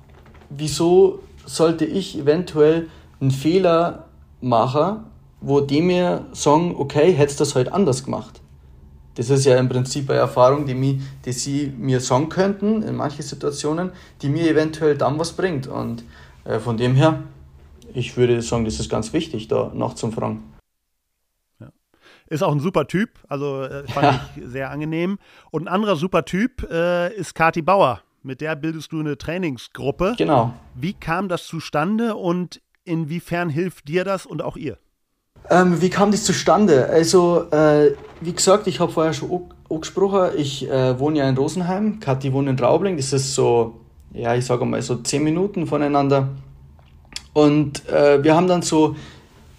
wieso 0.50 1.20
sollte 1.44 1.84
ich 1.84 2.18
eventuell 2.18 2.88
einen 3.20 3.30
Fehler 3.30 4.06
machen, 4.40 5.04
wo 5.40 5.60
die 5.60 5.80
mir 5.80 6.26
sagen, 6.32 6.74
okay, 6.76 7.12
hättest 7.12 7.40
du 7.40 7.44
das 7.44 7.54
halt 7.54 7.72
anders 7.72 8.04
gemacht. 8.04 8.40
Das 9.14 9.30
ist 9.30 9.46
ja 9.46 9.56
im 9.56 9.68
Prinzip 9.68 10.10
eine 10.10 10.18
Erfahrung, 10.18 10.66
die, 10.66 10.74
mich, 10.74 11.00
die 11.24 11.32
sie 11.32 11.72
mir 11.78 12.00
sagen 12.00 12.28
könnten 12.28 12.82
in 12.82 12.96
manchen 12.96 13.22
Situationen, 13.22 13.90
die 14.20 14.28
mir 14.28 14.50
eventuell 14.50 14.96
dann 14.96 15.18
was 15.18 15.32
bringt. 15.32 15.66
Und 15.66 16.04
äh, 16.44 16.58
von 16.58 16.76
dem 16.76 16.94
her, 16.94 17.22
ich 17.94 18.16
würde 18.18 18.42
sagen, 18.42 18.66
das 18.66 18.78
ist 18.78 18.90
ganz 18.90 19.14
wichtig, 19.14 19.48
da 19.48 19.72
nachzufragen. 19.74 20.55
Ist 22.28 22.42
auch 22.42 22.52
ein 22.52 22.60
super 22.60 22.86
Typ, 22.86 23.10
also 23.28 23.62
äh, 23.62 23.86
fand 23.88 24.06
ja. 24.06 24.20
ich 24.36 24.42
sehr 24.46 24.70
angenehm. 24.70 25.18
Und 25.50 25.64
ein 25.64 25.68
anderer 25.68 25.96
super 25.96 26.24
Typ 26.24 26.68
äh, 26.70 27.14
ist 27.14 27.34
Kati 27.34 27.62
Bauer. 27.62 28.02
Mit 28.22 28.40
der 28.40 28.56
bildest 28.56 28.90
du 28.92 28.98
eine 28.98 29.16
Trainingsgruppe. 29.16 30.14
Genau. 30.18 30.52
Wie 30.74 30.92
kam 30.92 31.28
das 31.28 31.46
zustande 31.46 32.16
und 32.16 32.60
inwiefern 32.84 33.48
hilft 33.48 33.86
dir 33.86 34.04
das 34.04 34.26
und 34.26 34.42
auch 34.42 34.56
ihr? 34.56 34.78
Ähm, 35.48 35.80
wie 35.80 35.90
kam 35.90 36.10
das 36.10 36.24
zustande? 36.24 36.88
Also, 36.88 37.48
äh, 37.52 37.92
wie 38.20 38.32
gesagt, 38.32 38.66
ich 38.66 38.80
habe 38.80 38.90
vorher 38.90 39.12
schon 39.12 39.42
angesprochen, 39.70 40.30
ich 40.36 40.68
äh, 40.68 40.98
wohne 40.98 41.18
ja 41.18 41.28
in 41.28 41.36
Rosenheim, 41.36 42.00
Kathi 42.00 42.32
wohnt 42.32 42.48
in 42.48 42.58
Raubling, 42.58 42.96
das 42.96 43.12
ist 43.12 43.34
so, 43.34 43.80
ja, 44.12 44.34
ich 44.34 44.44
sage 44.44 44.64
mal 44.64 44.82
so 44.82 44.96
zehn 44.96 45.22
Minuten 45.22 45.66
voneinander. 45.66 46.28
Und 47.32 47.88
äh, 47.88 48.24
wir 48.24 48.34
haben 48.34 48.48
dann 48.48 48.62
so 48.62 48.96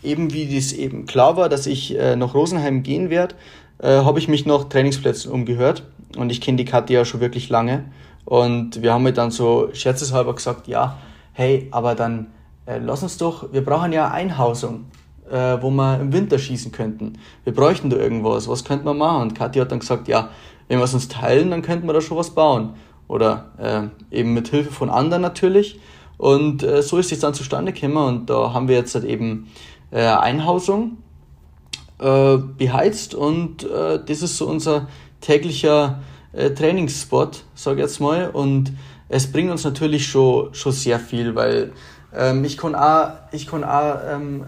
eben 0.03 0.33
wie 0.33 0.55
das 0.55 0.73
eben 0.73 1.05
klar 1.05 1.37
war, 1.37 1.49
dass 1.49 1.65
ich 1.65 1.97
äh, 1.97 2.15
nach 2.15 2.33
Rosenheim 2.33 2.83
gehen 2.83 3.09
werde, 3.09 3.35
äh, 3.79 3.89
habe 3.89 4.19
ich 4.19 4.27
mich 4.27 4.45
nach 4.45 4.65
Trainingsplätzen 4.65 5.31
umgehört. 5.31 5.83
Und 6.17 6.31
ich 6.31 6.41
kenne 6.41 6.57
die 6.57 6.65
Kathi 6.65 6.93
ja 6.93 7.05
schon 7.05 7.19
wirklich 7.19 7.49
lange. 7.49 7.85
Und 8.25 8.81
wir 8.81 8.93
haben 8.93 9.03
mir 9.03 9.13
dann 9.13 9.31
so 9.31 9.69
scherzeshalber 9.73 10.35
gesagt, 10.35 10.67
ja, 10.67 10.97
hey, 11.33 11.67
aber 11.71 11.95
dann 11.95 12.27
äh, 12.65 12.79
lass 12.79 13.03
uns 13.03 13.17
doch, 13.17 13.53
wir 13.53 13.63
brauchen 13.63 13.93
ja 13.93 14.09
Einhausung, 14.09 14.85
äh, 15.29 15.57
wo 15.61 15.69
wir 15.69 15.99
im 15.99 16.11
Winter 16.11 16.39
schießen 16.39 16.71
könnten. 16.71 17.13
Wir 17.43 17.53
bräuchten 17.53 17.89
da 17.89 17.97
irgendwas, 17.97 18.47
was 18.47 18.63
könnten 18.63 18.85
wir 18.85 18.93
machen? 18.93 19.21
Und 19.21 19.35
Kathi 19.35 19.59
hat 19.59 19.71
dann 19.71 19.79
gesagt, 19.79 20.07
ja, 20.07 20.29
wenn 20.67 20.79
wir 20.79 20.83
es 20.83 20.93
uns 20.93 21.07
teilen, 21.07 21.51
dann 21.51 21.61
könnten 21.61 21.87
wir 21.87 21.93
da 21.93 22.01
schon 22.01 22.17
was 22.17 22.31
bauen. 22.31 22.71
Oder 23.07 23.91
äh, 24.11 24.17
eben 24.17 24.33
mit 24.33 24.49
Hilfe 24.49 24.71
von 24.71 24.89
anderen 24.89 25.21
natürlich. 25.21 25.79
Und 26.17 26.63
äh, 26.63 26.81
so 26.81 26.97
ist 26.97 27.11
es 27.11 27.19
dann 27.19 27.33
zustande 27.33 27.71
gekommen 27.71 27.97
und 27.97 28.29
da 28.29 28.53
haben 28.53 28.67
wir 28.67 28.75
jetzt 28.75 28.95
halt 28.95 29.05
eben 29.05 29.47
äh, 29.91 30.01
Einhausung 30.01 30.97
äh, 31.99 32.37
beheizt 32.37 33.15
und 33.15 33.63
äh, 33.63 33.99
das 34.05 34.21
ist 34.21 34.37
so 34.37 34.47
unser 34.47 34.87
täglicher 35.21 35.99
äh, 36.33 36.51
Trainingsspot, 36.51 37.43
sage 37.55 37.77
ich 37.77 37.83
jetzt 37.83 37.99
mal. 37.99 38.29
Und 38.29 38.73
es 39.09 39.31
bringt 39.31 39.51
uns 39.51 39.63
natürlich 39.63 40.07
schon, 40.07 40.53
schon 40.53 40.71
sehr 40.71 40.99
viel, 40.99 41.35
weil 41.35 41.71
ähm, 42.13 42.43
ich 42.43 42.57
kann 42.57 42.75
auch, 42.75 43.11
ich 43.31 43.47
kann 43.47 43.63
auch 43.63 43.95
ähm, 44.09 44.45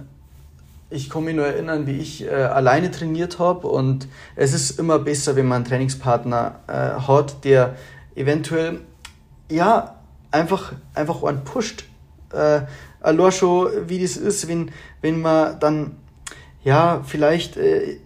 ich 0.91 1.09
kann 1.09 1.23
mich 1.23 1.35
nur 1.35 1.45
erinnern, 1.45 1.85
wie 1.85 1.97
ich 1.97 2.25
äh, 2.25 2.29
alleine 2.29 2.89
trainiert 2.89 3.37
habe 3.37 3.67
und 3.67 4.07
es 4.35 4.53
ist 4.53 4.79
immer 4.79 4.97
besser, 4.97 5.35
wenn 5.35 5.47
man 5.47 5.57
einen 5.57 5.65
Trainingspartner 5.65 6.55
äh, 6.67 7.01
hat, 7.07 7.43
der 7.45 7.75
eventuell 8.15 8.81
ja 9.51 9.95
einfach 10.31 10.73
einfach 10.95 11.23
einen 11.23 11.43
pusht. 11.43 11.85
Äh, 12.33 12.61
allein 13.01 13.31
schon, 13.31 13.69
wie 13.87 13.99
das 13.99 14.17
ist, 14.17 14.47
wenn, 14.47 14.71
wenn 15.01 15.21
man 15.21 15.59
dann, 15.59 15.97
ja, 16.63 17.01
vielleicht, 17.05 17.57
äh, 17.57 17.97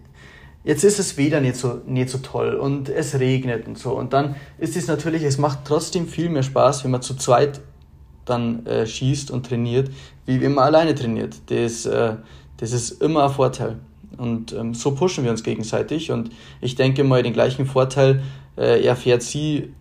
jetzt 0.64 0.84
ist 0.84 0.98
das 0.98 1.16
Wetter 1.16 1.40
nicht 1.40 1.56
so, 1.56 1.80
nicht 1.86 2.08
so 2.08 2.18
toll 2.18 2.54
und 2.54 2.88
es 2.88 3.18
regnet 3.18 3.66
und 3.66 3.78
so. 3.78 3.92
Und 3.92 4.12
dann 4.12 4.36
ist 4.58 4.76
es 4.76 4.86
natürlich, 4.86 5.22
es 5.22 5.38
macht 5.38 5.60
trotzdem 5.64 6.08
viel 6.08 6.28
mehr 6.28 6.42
Spaß, 6.42 6.84
wenn 6.84 6.90
man 6.90 7.02
zu 7.02 7.14
zweit 7.16 7.60
dann 8.24 8.64
äh, 8.66 8.86
schießt 8.86 9.30
und 9.30 9.46
trainiert, 9.46 9.90
wie 10.26 10.40
wenn 10.40 10.54
man 10.54 10.64
alleine 10.64 10.94
trainiert. 10.94 11.36
Das, 11.46 11.86
äh, 11.86 12.14
das 12.56 12.72
ist 12.72 13.02
immer 13.02 13.24
ein 13.24 13.30
Vorteil. 13.30 13.78
Und 14.16 14.52
ähm, 14.52 14.74
so 14.74 14.92
pushen 14.94 15.24
wir 15.24 15.30
uns 15.30 15.42
gegenseitig. 15.42 16.10
Und 16.10 16.30
ich 16.60 16.76
denke 16.76 17.04
mal, 17.04 17.22
den 17.22 17.32
gleichen 17.32 17.66
Vorteil 17.66 18.22
äh, 18.56 18.84
erfährt 18.84 19.22
sie 19.22 19.74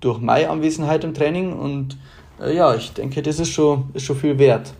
durch 0.00 0.20
meine 0.20 0.50
Anwesenheit 0.50 1.02
im 1.04 1.14
Training 1.14 1.52
und 1.52 1.96
ja, 2.46 2.74
ich 2.74 2.92
denke, 2.92 3.22
das 3.22 3.40
ist 3.40 3.50
schon, 3.50 3.90
ist 3.94 4.04
schon 4.04 4.16
viel 4.16 4.38
wert. 4.38 4.72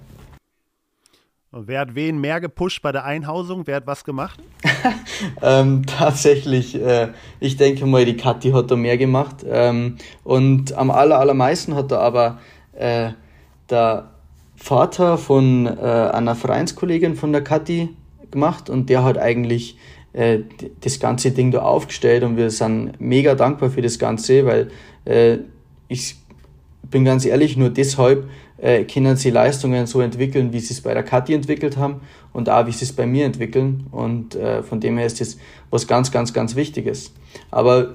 Und 1.51 1.66
wer 1.66 1.81
hat 1.81 1.94
wen 1.94 2.21
mehr 2.21 2.40
gepusht 2.40 2.83
bei 2.83 2.92
der 2.92 3.05
Einhausung? 3.05 3.66
Wer 3.66 3.77
hat 3.77 3.87
was 3.87 4.05
gemacht? 4.05 4.38
ähm, 5.42 5.87
tatsächlich, 5.87 6.75
äh, 6.75 7.09
ich 7.40 7.57
denke 7.57 7.87
mal, 7.87 8.05
die 8.05 8.16
Kathi 8.16 8.51
hat 8.51 8.71
da 8.71 8.77
mehr 8.77 8.99
gemacht. 8.99 9.44
Ähm, 9.49 9.97
und 10.25 10.75
am 10.75 10.90
aller, 10.90 11.18
allermeisten 11.18 11.75
hat 11.75 11.90
da 11.90 12.01
aber 12.01 12.38
äh, 12.75 13.12
der 13.71 14.11
Vater 14.57 15.16
von 15.16 15.66
äh, 15.66 15.71
einer 15.81 16.35
Vereinskollegin 16.35 17.16
von 17.16 17.33
der 17.33 17.42
Kathi 17.42 17.88
gemacht 18.31 18.68
und 18.68 18.90
der 18.90 19.03
hat 19.03 19.16
eigentlich 19.16 19.79
äh, 20.12 20.40
das 20.81 21.01
ganze 21.01 21.31
Ding 21.31 21.51
da 21.51 21.61
aufgestellt 21.61 22.25
und 22.25 22.37
wir 22.37 22.51
sind 22.51 23.01
mega 23.01 23.35
dankbar 23.35 23.71
für 23.71 23.83
das 23.83 23.99
Ganze, 23.99 24.44
weil 24.44 24.71
äh, 25.07 25.38
ich 25.88 26.16
bin 26.82 27.04
ganz 27.04 27.24
ehrlich, 27.24 27.56
nur 27.56 27.70
deshalb 27.70 28.28
äh, 28.58 28.84
können 28.84 29.16
sie 29.16 29.30
Leistungen 29.30 29.86
so 29.86 30.00
entwickeln, 30.00 30.52
wie 30.52 30.60
sie 30.60 30.74
es 30.74 30.80
bei 30.80 30.94
der 30.94 31.02
Kathi 31.02 31.34
entwickelt 31.34 31.76
haben 31.76 32.00
und 32.32 32.48
auch 32.50 32.66
wie 32.66 32.72
sie 32.72 32.84
es 32.84 32.92
bei 32.92 33.06
mir 33.06 33.24
entwickeln. 33.24 33.86
Und 33.90 34.34
äh, 34.34 34.62
von 34.62 34.80
dem 34.80 34.98
her 34.98 35.06
ist 35.06 35.20
das 35.20 35.38
was 35.70 35.86
ganz, 35.86 36.10
ganz, 36.10 36.32
ganz 36.32 36.56
Wichtiges. 36.56 37.12
Aber 37.50 37.94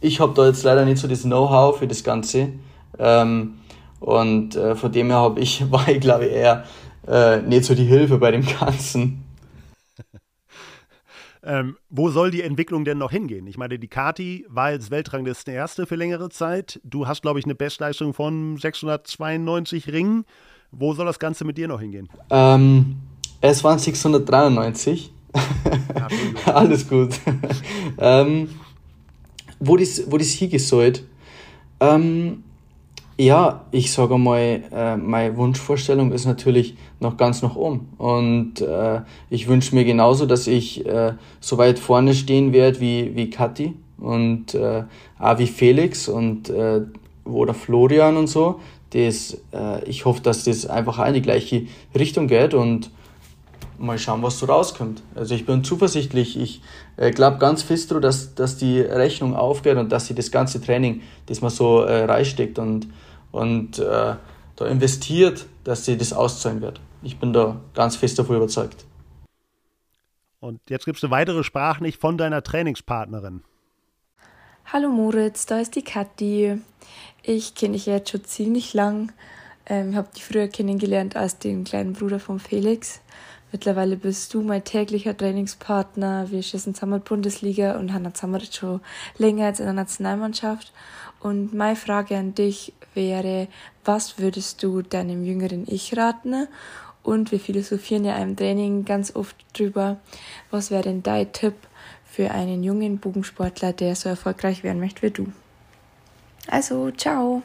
ich 0.00 0.20
habe 0.20 0.32
da 0.34 0.46
jetzt 0.46 0.62
leider 0.64 0.84
nicht 0.84 0.98
so 0.98 1.08
das 1.08 1.22
Know-how 1.22 1.78
für 1.78 1.86
das 1.86 2.02
Ganze. 2.04 2.48
Ähm, 2.98 3.54
und 4.00 4.56
äh, 4.56 4.74
von 4.74 4.90
dem 4.90 5.08
her 5.08 5.16
habe 5.16 5.40
ich, 5.40 5.64
war 5.70 5.88
ich 5.88 6.00
glaube 6.00 6.26
ich 6.26 6.32
eher 6.32 6.64
äh, 7.06 7.42
nicht 7.42 7.64
so 7.64 7.74
die 7.74 7.84
Hilfe 7.84 8.18
bei 8.18 8.30
dem 8.30 8.44
Ganzen. 8.44 9.24
Ähm, 11.42 11.76
wo 11.88 12.10
soll 12.10 12.30
die 12.30 12.42
Entwicklung 12.42 12.84
denn 12.84 12.98
noch 12.98 13.10
hingehen? 13.10 13.46
Ich 13.46 13.56
meine, 13.56 13.78
die 13.78 13.88
Kati 13.88 14.44
war 14.48 14.66
als 14.66 14.90
Weltrangliste 14.90 15.52
Erste 15.52 15.86
für 15.86 15.96
längere 15.96 16.28
Zeit. 16.28 16.80
Du 16.84 17.06
hast, 17.06 17.22
glaube 17.22 17.38
ich, 17.38 17.46
eine 17.46 17.54
Bestleistung 17.54 18.12
von 18.12 18.58
692 18.58 19.90
Ringen. 19.90 20.24
Wo 20.70 20.92
soll 20.92 21.06
das 21.06 21.18
Ganze 21.18 21.44
mit 21.44 21.56
dir 21.56 21.66
noch 21.66 21.80
hingehen? 21.80 22.08
Ähm, 22.28 22.96
es 23.40 23.64
waren 23.64 23.78
693. 23.78 25.12
Ja, 25.94 26.08
Alles 26.54 26.88
gut. 26.88 27.18
ähm, 27.98 28.50
wo 29.58 29.76
das, 29.76 30.10
wo 30.10 30.18
das 30.18 30.28
hingehen 30.28 30.60
soll, 30.60 30.92
ähm, 31.80 32.44
ja, 33.20 33.66
ich 33.70 33.92
sage 33.92 34.16
mal, 34.16 34.62
äh, 34.72 34.96
meine 34.96 35.36
Wunschvorstellung 35.36 36.10
ist 36.12 36.24
natürlich 36.24 36.74
noch 37.00 37.18
ganz 37.18 37.42
nach 37.42 37.54
oben. 37.54 37.90
Und 37.98 38.62
äh, 38.62 39.02
ich 39.28 39.46
wünsche 39.46 39.74
mir 39.74 39.84
genauso, 39.84 40.24
dass 40.24 40.46
ich 40.46 40.86
äh, 40.86 41.12
so 41.38 41.58
weit 41.58 41.78
vorne 41.78 42.14
stehen 42.14 42.54
werde 42.54 42.80
wie, 42.80 43.14
wie 43.14 43.28
Kathi. 43.28 43.74
Und 43.98 44.54
äh, 44.54 44.84
auch 45.18 45.38
wie 45.38 45.46
Felix 45.46 46.08
und 46.08 46.48
äh, 46.48 46.80
oder 47.24 47.52
Florian 47.52 48.16
und 48.16 48.28
so. 48.28 48.60
Das, 48.90 49.36
äh, 49.52 49.84
ich 49.84 50.06
hoffe, 50.06 50.22
dass 50.22 50.44
das 50.44 50.64
einfach 50.66 51.06
in 51.06 51.12
die 51.12 51.22
gleiche 51.22 51.66
Richtung 51.94 52.26
geht 52.26 52.54
und 52.54 52.90
mal 53.78 53.98
schauen, 53.98 54.22
was 54.22 54.38
so 54.38 54.46
rauskommt. 54.46 55.02
Also 55.14 55.34
ich 55.34 55.44
bin 55.44 55.62
zuversichtlich. 55.62 56.38
Ich 56.38 56.62
äh, 56.96 57.10
glaube 57.10 57.36
ganz 57.36 57.62
fest 57.62 57.92
dass, 58.00 58.34
dass 58.34 58.56
die 58.56 58.80
Rechnung 58.80 59.36
aufgeht 59.36 59.76
und 59.76 59.92
dass 59.92 60.06
sie 60.06 60.14
das 60.14 60.30
ganze 60.30 60.60
Training, 60.62 61.02
das 61.26 61.42
man 61.42 61.50
so 61.50 61.82
äh, 61.82 62.04
reinsteckt 62.04 62.58
und, 62.58 62.88
und 63.32 63.78
äh, 63.78 64.14
da 64.56 64.66
investiert, 64.66 65.46
dass 65.64 65.84
sie 65.84 65.96
das 65.96 66.12
auszahlen 66.12 66.60
wird. 66.60 66.80
Ich 67.02 67.18
bin 67.18 67.32
da 67.32 67.60
ganz 67.74 67.96
fest 67.96 68.18
davon 68.18 68.36
überzeugt. 68.36 68.84
Und 70.40 70.60
jetzt 70.68 70.84
gibt 70.84 70.98
es 70.98 71.04
eine 71.04 71.10
weitere 71.10 71.44
Sprachnachricht 71.44 72.00
von 72.00 72.16
deiner 72.18 72.42
Trainingspartnerin. 72.42 73.42
Hallo 74.72 74.88
Moritz, 74.88 75.46
da 75.46 75.58
ist 75.60 75.74
die 75.76 75.82
Kathi. 75.82 76.60
Ich 77.22 77.54
kenne 77.54 77.74
dich 77.74 77.86
jetzt 77.86 78.10
schon 78.10 78.24
ziemlich 78.24 78.72
lang. 78.72 79.12
Ähm, 79.66 79.94
habe 79.94 80.08
dich 80.14 80.24
früher 80.24 80.48
kennengelernt 80.48 81.16
als 81.16 81.38
den 81.38 81.64
kleinen 81.64 81.92
Bruder 81.92 82.20
von 82.20 82.40
Felix. 82.40 83.00
Mittlerweile 83.52 83.96
bist 83.96 84.32
du 84.32 84.42
mein 84.42 84.64
täglicher 84.64 85.16
Trainingspartner. 85.16 86.30
Wir 86.30 86.42
schießen 86.42 86.74
zusammen 86.74 87.00
Bundesliga 87.00 87.78
und 87.78 87.92
haben 87.92 88.14
zusammen 88.14 88.40
schon 88.50 88.80
länger 89.18 89.46
als 89.46 89.58
in 89.58 89.66
der 89.66 89.74
Nationalmannschaft. 89.74 90.72
Und 91.18 91.52
meine 91.52 91.76
Frage 91.76 92.16
an 92.16 92.34
dich 92.34 92.72
wäre, 92.94 93.48
was 93.84 94.18
würdest 94.18 94.62
du 94.62 94.82
deinem 94.82 95.24
jüngeren 95.24 95.64
Ich 95.68 95.96
raten? 95.96 96.48
Und 97.02 97.32
wir 97.32 97.40
philosophieren 97.40 98.04
ja 98.04 98.16
im 98.18 98.36
Training 98.36 98.84
ganz 98.84 99.16
oft 99.16 99.36
drüber. 99.56 99.96
Was 100.50 100.70
wäre 100.70 100.82
denn 100.82 101.02
dein 101.02 101.32
Tipp 101.32 101.54
für 102.04 102.30
einen 102.30 102.62
jungen 102.62 102.98
Bogensportler, 102.98 103.72
der 103.72 103.96
so 103.96 104.08
erfolgreich 104.08 104.62
werden 104.62 104.80
möchte 104.80 105.02
wie 105.02 105.10
du? 105.10 105.26
Also, 106.48 106.90
ciao. 106.90 107.42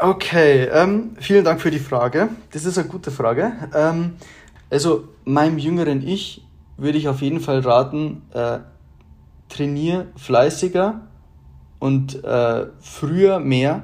Okay, 0.00 0.64
ähm, 0.72 1.16
vielen 1.20 1.44
Dank 1.44 1.60
für 1.60 1.70
die 1.70 1.78
Frage. 1.78 2.30
Das 2.52 2.64
ist 2.64 2.78
eine 2.78 2.88
gute 2.88 3.10
Frage. 3.10 3.52
Ähm, 3.74 4.14
also 4.70 5.08
meinem 5.24 5.58
jüngeren 5.58 6.06
Ich 6.06 6.44
würde 6.76 6.96
ich 6.96 7.08
auf 7.08 7.20
jeden 7.20 7.40
Fall 7.40 7.60
raten, 7.60 8.22
äh, 8.32 8.60
trainier 9.48 10.06
fleißiger 10.16 11.02
und 11.78 12.24
äh, 12.24 12.66
früher 12.80 13.40
mehr 13.40 13.82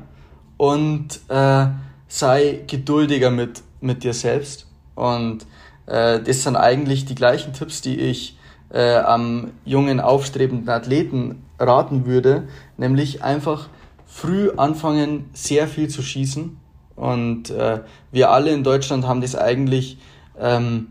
und 0.57 1.21
äh, 1.29 1.67
sei 2.09 2.61
geduldiger 2.67 3.31
mit, 3.31 3.63
mit 3.81 4.05
dir 4.05 4.15
selbst. 4.15 4.67
Und 4.95 5.47
äh, 5.87 6.21
das 6.21 6.43
sind 6.43 6.57
eigentlich 6.57 7.05
die 7.05 7.15
gleichen 7.15 7.53
Tipps, 7.53 7.81
die 7.81 7.99
ich 7.99 8.39
äh, 8.71 8.97
am 8.97 9.53
jungen, 9.65 10.01
aufstrebenden 10.01 10.69
Athleten 10.69 11.43
raten 11.59 12.07
würde, 12.07 12.49
nämlich 12.77 13.23
einfach 13.23 13.69
früh 14.07 14.51
anfangen, 14.57 15.29
sehr 15.33 15.69
viel 15.69 15.89
zu 15.89 16.03
schießen. 16.03 16.57
Und 16.97 17.51
äh, 17.51 17.81
wir 18.11 18.31
alle 18.31 18.53
in 18.53 18.65
Deutschland 18.65 19.07
haben 19.07 19.21
das 19.21 19.37
eigentlich 19.37 19.99
ähm, 20.39 20.89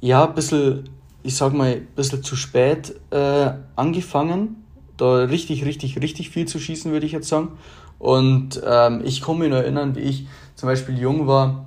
ja, 0.00 0.26
ein 0.26 0.34
bisschen, 0.34 0.90
ich 1.22 1.34
sag 1.34 1.52
mal, 1.52 1.72
ein 1.72 1.88
bisschen 1.96 2.22
zu 2.22 2.36
spät 2.36 2.94
äh, 3.10 3.52
angefangen. 3.74 4.64
Da 4.96 5.24
richtig, 5.24 5.64
richtig, 5.64 6.00
richtig 6.00 6.30
viel 6.30 6.46
zu 6.46 6.58
schießen, 6.58 6.92
würde 6.92 7.06
ich 7.06 7.12
jetzt 7.12 7.28
sagen. 7.28 7.52
Und 7.98 8.60
ähm, 8.64 9.02
ich 9.04 9.22
kann 9.22 9.38
mich 9.38 9.50
noch 9.50 9.56
erinnern, 9.56 9.96
wie 9.96 10.00
ich 10.00 10.26
zum 10.54 10.68
Beispiel 10.68 10.98
jung 10.98 11.26
war, 11.26 11.66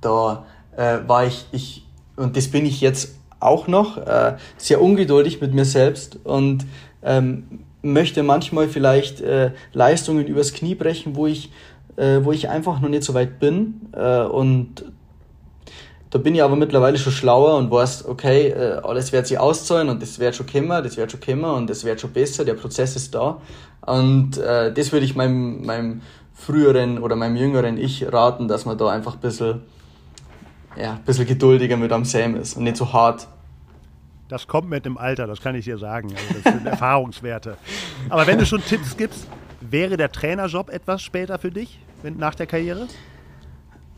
da 0.00 0.44
äh, 0.76 0.98
war 1.06 1.26
ich, 1.26 1.46
ich, 1.52 1.86
und 2.16 2.36
das 2.36 2.48
bin 2.48 2.66
ich 2.66 2.80
jetzt 2.80 3.16
auch 3.40 3.68
noch, 3.68 3.98
äh, 3.98 4.36
sehr 4.56 4.80
ungeduldig 4.80 5.40
mit 5.40 5.54
mir 5.54 5.64
selbst 5.64 6.18
und 6.24 6.66
ähm, 7.02 7.64
möchte 7.82 8.22
manchmal 8.22 8.68
vielleicht 8.68 9.20
äh, 9.20 9.52
Leistungen 9.72 10.26
übers 10.26 10.52
Knie 10.52 10.74
brechen, 10.74 11.14
wo 11.14 11.26
ich, 11.26 11.50
äh, 11.96 12.20
wo 12.22 12.32
ich 12.32 12.48
einfach 12.48 12.80
noch 12.80 12.88
nicht 12.88 13.04
so 13.04 13.14
weit 13.14 13.38
bin. 13.38 13.80
Äh, 13.92 14.22
und 14.22 14.84
da 16.10 16.18
bin 16.18 16.34
ich 16.34 16.42
aber 16.42 16.56
mittlerweile 16.56 16.96
schon 16.98 17.12
schlauer 17.12 17.58
und 17.58 17.70
weiß, 17.70 18.06
okay, 18.06 18.48
äh, 18.48 18.80
alles 18.82 19.12
wird 19.12 19.26
sich 19.26 19.38
auszahlen 19.38 19.90
und 19.90 20.00
das 20.00 20.18
wird 20.18 20.34
schon 20.34 20.46
kommen, 20.46 20.82
das 20.82 20.96
wird 20.96 21.12
schon 21.12 21.20
kommen 21.20 21.44
und 21.44 21.68
das 21.68 21.84
wird 21.84 22.00
schon 22.00 22.12
besser, 22.12 22.44
der 22.44 22.54
Prozess 22.54 22.96
ist 22.96 23.14
da. 23.14 23.40
Und 23.82 24.38
äh, 24.38 24.72
das 24.72 24.92
würde 24.92 25.04
ich 25.04 25.14
meinem, 25.14 25.64
meinem 25.66 26.02
früheren 26.34 26.98
oder 26.98 27.16
meinem 27.16 27.36
jüngeren 27.36 27.76
Ich 27.76 28.10
raten, 28.10 28.48
dass 28.48 28.64
man 28.64 28.78
da 28.78 28.88
einfach 28.88 29.14
ein 29.14 29.20
bisschen, 29.20 29.62
ja, 30.76 30.92
ein 30.92 31.04
bisschen 31.04 31.26
geduldiger 31.26 31.76
mit 31.76 31.92
am 31.92 32.04
Sam 32.04 32.36
ist 32.36 32.56
und 32.56 32.64
nicht 32.64 32.76
so 32.76 32.92
hart. 32.92 33.28
Das 34.28 34.46
kommt 34.46 34.68
mit 34.68 34.84
dem 34.84 34.98
Alter, 34.98 35.26
das 35.26 35.40
kann 35.40 35.54
ich 35.54 35.64
dir 35.64 35.78
sagen. 35.78 36.10
Also 36.14 36.40
das 36.42 36.52
sind 36.54 36.66
Erfahrungswerte. 36.66 37.56
Aber 38.08 38.26
wenn 38.26 38.38
du 38.38 38.46
schon 38.46 38.62
Tipps 38.62 38.96
gibst, 38.96 39.26
wäre 39.60 39.96
der 39.96 40.12
Trainerjob 40.12 40.70
etwas 40.70 41.02
später 41.02 41.38
für 41.38 41.50
dich, 41.50 41.78
wenn, 42.02 42.16
nach 42.16 42.34
der 42.34 42.46
Karriere? 42.46 42.88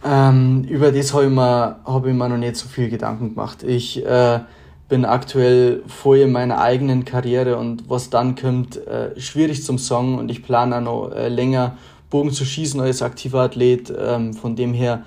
Ähm, 0.04 0.64
über 0.64 0.92
das 0.92 1.12
habe 1.12 1.24
ich, 1.24 1.30
mir, 1.30 1.76
hab 1.84 2.06
ich 2.06 2.14
mir 2.14 2.28
noch 2.28 2.36
nicht 2.36 2.56
so 2.56 2.68
viel 2.68 2.88
Gedanken 2.88 3.30
gemacht. 3.30 3.62
Ich 3.62 4.04
äh, 4.04 4.40
bin 4.88 5.04
aktuell 5.04 5.82
voll 5.86 6.18
in 6.18 6.32
meiner 6.32 6.60
eigenen 6.60 7.04
Karriere 7.04 7.56
und 7.58 7.88
was 7.88 8.10
dann 8.10 8.34
kommt, 8.34 8.76
äh, 8.86 9.18
schwierig 9.20 9.62
zum 9.62 9.78
Song 9.78 10.18
und 10.18 10.30
ich 10.30 10.42
plane 10.42 10.76
auch 10.76 10.80
noch 10.80 11.12
äh, 11.12 11.28
länger 11.28 11.76
Bogen 12.08 12.32
zu 12.32 12.44
schießen 12.44 12.80
als 12.80 13.02
aktiver 13.02 13.40
Athlet. 13.40 13.92
Ähm, 13.96 14.34
von 14.34 14.56
dem 14.56 14.72
her 14.72 15.04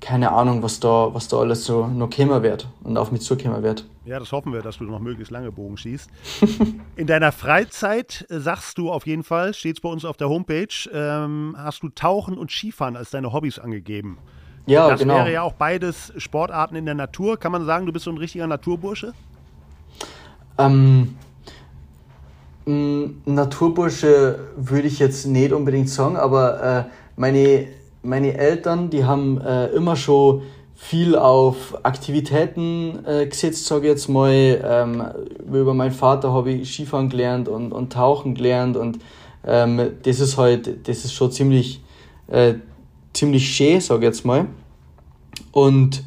keine 0.00 0.32
Ahnung, 0.32 0.62
was 0.62 0.80
da, 0.80 1.10
was 1.12 1.28
da 1.28 1.38
alles 1.38 1.64
so 1.64 1.86
noch 1.86 2.10
kommen 2.10 2.42
wird 2.42 2.66
und 2.82 2.96
auf 2.96 3.12
mich 3.12 3.22
zukommen 3.22 3.62
wird. 3.62 3.84
Ja, 4.04 4.18
das 4.18 4.32
hoffen 4.32 4.52
wir, 4.52 4.62
dass 4.62 4.78
du 4.78 4.84
noch 4.84 4.98
möglichst 4.98 5.30
lange 5.30 5.52
Bogen 5.52 5.76
schießt. 5.76 6.10
In 6.96 7.06
deiner 7.06 7.32
Freizeit 7.32 8.26
äh, 8.30 8.40
sagst 8.40 8.78
du 8.78 8.90
auf 8.90 9.06
jeden 9.06 9.24
Fall, 9.24 9.52
steht 9.52 9.76
es 9.76 9.80
bei 9.80 9.88
uns 9.88 10.04
auf 10.04 10.16
der 10.16 10.28
Homepage, 10.28 10.66
ähm, 10.92 11.54
hast 11.58 11.82
du 11.82 11.90
Tauchen 11.90 12.38
und 12.38 12.50
Skifahren 12.50 12.96
als 12.96 13.10
deine 13.10 13.32
Hobbys 13.32 13.58
angegeben. 13.58 14.18
Ja, 14.66 14.88
das 14.88 15.00
genau. 15.00 15.14
Das 15.14 15.24
wäre 15.24 15.34
ja 15.34 15.42
auch 15.42 15.52
beides 15.52 16.12
Sportarten 16.16 16.76
in 16.76 16.86
der 16.86 16.94
Natur. 16.94 17.38
Kann 17.38 17.52
man 17.52 17.64
sagen, 17.66 17.86
du 17.86 17.92
bist 17.92 18.04
so 18.04 18.10
ein 18.10 18.18
richtiger 18.18 18.46
Naturbursche? 18.46 19.12
Ähm, 20.58 21.16
Naturbursche 22.66 24.38
würde 24.56 24.86
ich 24.86 24.98
jetzt 24.98 25.26
nicht 25.26 25.52
unbedingt 25.52 25.88
sagen, 25.88 26.16
aber 26.16 26.62
äh, 26.62 26.84
meine 27.16 27.68
meine 28.02 28.36
Eltern, 28.36 28.90
die 28.90 29.04
haben 29.04 29.40
äh, 29.40 29.66
immer 29.68 29.96
schon 29.96 30.42
viel 30.82 31.14
auf 31.14 31.84
Aktivitäten 31.84 33.04
äh, 33.04 33.26
gesetzt, 33.26 33.66
sage 33.66 33.86
ich 33.86 33.92
jetzt 33.92 34.08
mal. 34.08 34.32
Ähm, 34.32 35.04
über 35.46 35.74
meinen 35.74 35.92
Vater 35.92 36.32
habe 36.32 36.52
ich 36.52 36.72
Skifahren 36.72 37.10
gelernt 37.10 37.48
und, 37.48 37.70
und 37.72 37.92
Tauchen 37.92 38.34
gelernt 38.34 38.78
und 38.78 38.98
ähm, 39.46 39.90
das 40.02 40.20
ist 40.20 40.38
halt, 40.38 40.88
das 40.88 41.04
ist 41.04 41.12
schon 41.12 41.30
ziemlich, 41.30 41.82
äh, 42.28 42.54
ziemlich 43.12 43.54
schön, 43.54 43.80
sage 43.82 44.00
ich 44.00 44.06
jetzt 44.06 44.24
mal. 44.24 44.46
Und 45.52 46.02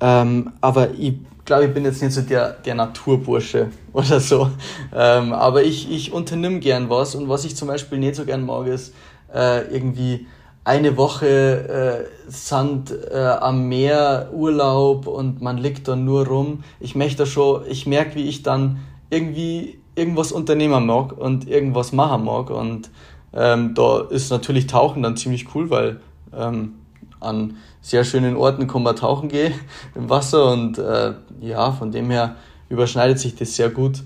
ähm, 0.00 0.52
aber 0.60 0.90
ich 0.98 1.14
glaube, 1.44 1.66
ich 1.66 1.72
bin 1.72 1.84
jetzt 1.84 2.02
nicht 2.02 2.12
so 2.12 2.20
der, 2.22 2.50
der 2.54 2.74
Naturbursche 2.74 3.70
oder 3.92 4.18
so. 4.18 4.50
Ähm, 4.94 5.32
aber 5.32 5.62
ich, 5.62 5.90
ich 5.92 6.12
unternimm 6.12 6.58
gern 6.58 6.90
was 6.90 7.14
und 7.14 7.28
was 7.28 7.44
ich 7.44 7.54
zum 7.54 7.68
Beispiel 7.68 7.98
nicht 7.98 8.16
so 8.16 8.24
gern 8.24 8.44
mag, 8.44 8.66
ist 8.66 8.92
äh, 9.32 9.72
irgendwie 9.72 10.26
eine 10.68 10.98
Woche 10.98 12.08
äh, 12.28 12.30
Sand 12.30 12.92
äh, 13.10 13.16
am 13.16 13.68
Meer, 13.70 14.28
Urlaub 14.34 15.06
und 15.06 15.40
man 15.40 15.56
liegt 15.56 15.88
da 15.88 15.96
nur 15.96 16.26
rum. 16.26 16.62
Ich 16.78 16.94
möchte 16.94 17.24
schon, 17.24 17.62
ich 17.70 17.86
merke, 17.86 18.16
wie 18.16 18.28
ich 18.28 18.42
dann 18.42 18.80
irgendwie 19.08 19.80
irgendwas 19.94 20.30
unternehmen 20.30 20.84
mag 20.84 21.16
und 21.16 21.48
irgendwas 21.48 21.92
machen 21.92 22.26
mag. 22.26 22.50
Und 22.50 22.90
ähm, 23.32 23.74
da 23.74 24.02
ist 24.10 24.30
natürlich 24.30 24.66
Tauchen 24.66 25.02
dann 25.02 25.16
ziemlich 25.16 25.54
cool, 25.54 25.70
weil 25.70 26.02
ähm, 26.36 26.74
an 27.18 27.56
sehr 27.80 28.04
schönen 28.04 28.36
Orten 28.36 28.66
kann 28.66 28.82
man 28.82 28.94
tauchen 28.94 29.30
gehen 29.30 29.54
im 29.94 30.10
Wasser 30.10 30.52
und 30.52 30.76
äh, 30.76 31.14
ja, 31.40 31.72
von 31.72 31.92
dem 31.92 32.10
her 32.10 32.36
überschneidet 32.68 33.18
sich 33.18 33.34
das 33.34 33.56
sehr 33.56 33.70
gut. 33.70 34.04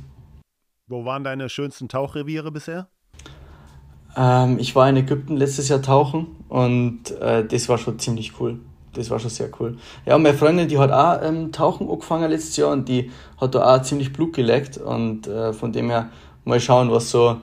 Wo 0.87 1.05
waren 1.05 1.25
deine 1.25 1.49
schönsten 1.49 1.89
Tauchreviere 1.89 2.53
bisher? 2.53 2.87
Ähm, 4.17 4.59
ich 4.59 4.75
war 4.75 4.89
in 4.89 4.97
Ägypten 4.97 5.37
letztes 5.37 5.69
Jahr 5.69 5.83
tauchen 5.83 6.27
und 6.49 7.11
äh, 7.21 7.45
das 7.45 7.69
war 7.69 7.79
schon 7.79 7.99
ziemlich 7.99 8.41
cool. 8.41 8.59
Das 8.95 9.09
war 9.09 9.19
schon 9.19 9.31
sehr 9.31 9.49
cool. 9.59 9.79
Ja, 10.05 10.17
und 10.17 10.23
meine 10.23 10.37
Freundin, 10.37 10.69
die 10.69 10.79
hat 10.79 10.91
auch 10.91 11.27
ähm, 11.27 11.51
Tauchen 11.51 11.89
angefangen 11.89 12.31
letztes 12.31 12.57
Jahr 12.59 12.73
und 12.73 12.89
die 12.89 13.11
hat 13.41 13.55
da 13.55 13.75
auch 13.75 13.83
ziemlich 13.83 14.13
Blut 14.13 14.35
geleckt 14.35 14.77
und 14.77 15.27
äh, 15.27 15.53
von 15.53 15.73
dem 15.73 15.89
her 15.89 16.11
mal 16.45 16.61
schauen, 16.61 16.91
was 16.91 17.11
so, 17.11 17.41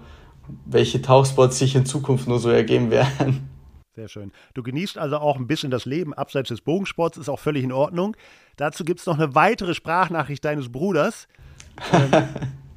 welche 0.66 1.02
Tauchspots 1.02 1.58
sich 1.58 1.76
in 1.76 1.86
Zukunft 1.86 2.28
nur 2.28 2.40
so 2.40 2.50
ergeben 2.50 2.92
werden. 2.92 3.50
Sehr 3.96 4.08
schön. 4.08 4.32
Du 4.54 4.64
genießt 4.64 4.98
also 4.98 5.18
auch 5.18 5.38
ein 5.38 5.48
bisschen 5.48 5.72
das 5.72 5.86
Leben 5.86 6.14
abseits 6.14 6.50
des 6.50 6.62
Bogensports, 6.62 7.18
ist 7.18 7.30
auch 7.30 7.40
völlig 7.40 7.64
in 7.64 7.72
Ordnung. 7.72 8.16
Dazu 8.56 8.86
gibt 8.86 9.00
es 9.00 9.06
noch 9.06 9.18
eine 9.18 9.36
weitere 9.36 9.74
Sprachnachricht 9.74 10.46
deines 10.46 10.72
Bruders. 10.72 11.28
Ähm, 11.92 12.12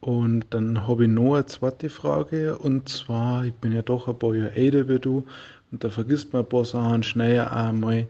Und 0.00 0.46
dann 0.50 0.86
habe 0.86 1.04
ich 1.04 1.10
noch 1.10 1.34
eine 1.34 1.46
zweite 1.46 1.90
Frage, 1.90 2.56
und 2.58 2.88
zwar, 2.88 3.44
ich 3.44 3.54
bin 3.54 3.72
ja 3.72 3.82
doch 3.82 4.06
ein 4.08 4.18
paar 4.18 4.34
Jahre 4.34 4.54
älter 4.54 4.88
wie 4.88 4.98
du, 4.98 5.24
und 5.72 5.82
da 5.84 5.90
vergisst 5.90 6.32
man 6.32 6.42
ein 6.42 6.48
paar 6.48 6.64
Sachen 6.64 7.02
schneller 7.02 7.52
einmal. 7.52 8.06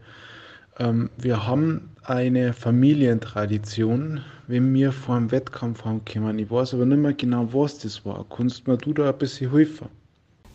Ähm, 0.77 1.09
wir 1.17 1.45
haben 1.47 1.89
eine 2.03 2.53
Familientradition, 2.53 4.21
wenn 4.47 4.73
wir 4.73 4.91
vor 4.91 5.15
einem 5.15 5.31
Wettkampf 5.31 5.83
heimkommen. 5.83 6.39
Ich 6.39 6.49
weiß 6.49 6.73
aber 6.75 6.85
nicht 6.85 6.99
mehr 6.99 7.13
genau, 7.13 7.49
was 7.51 7.79
das 7.79 8.05
war. 8.05 8.25
Kannst 8.35 8.67
mir 8.67 8.77
du 8.77 8.93
da 8.93 9.09
ein 9.09 9.17
bisschen 9.17 9.51
helfen? 9.51 9.87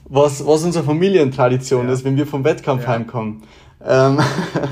Was, 0.08 0.46
was 0.46 0.64
unsere 0.64 0.84
Familientradition 0.84 1.86
Ja. 1.86 1.92
ist, 1.92 2.04
wenn 2.04 2.16
wir 2.16 2.26
vom 2.26 2.44
Wettkampf 2.44 2.82
Ja. 2.84 2.88
heimkommen. 2.90 3.42
Ähm, 3.84 4.18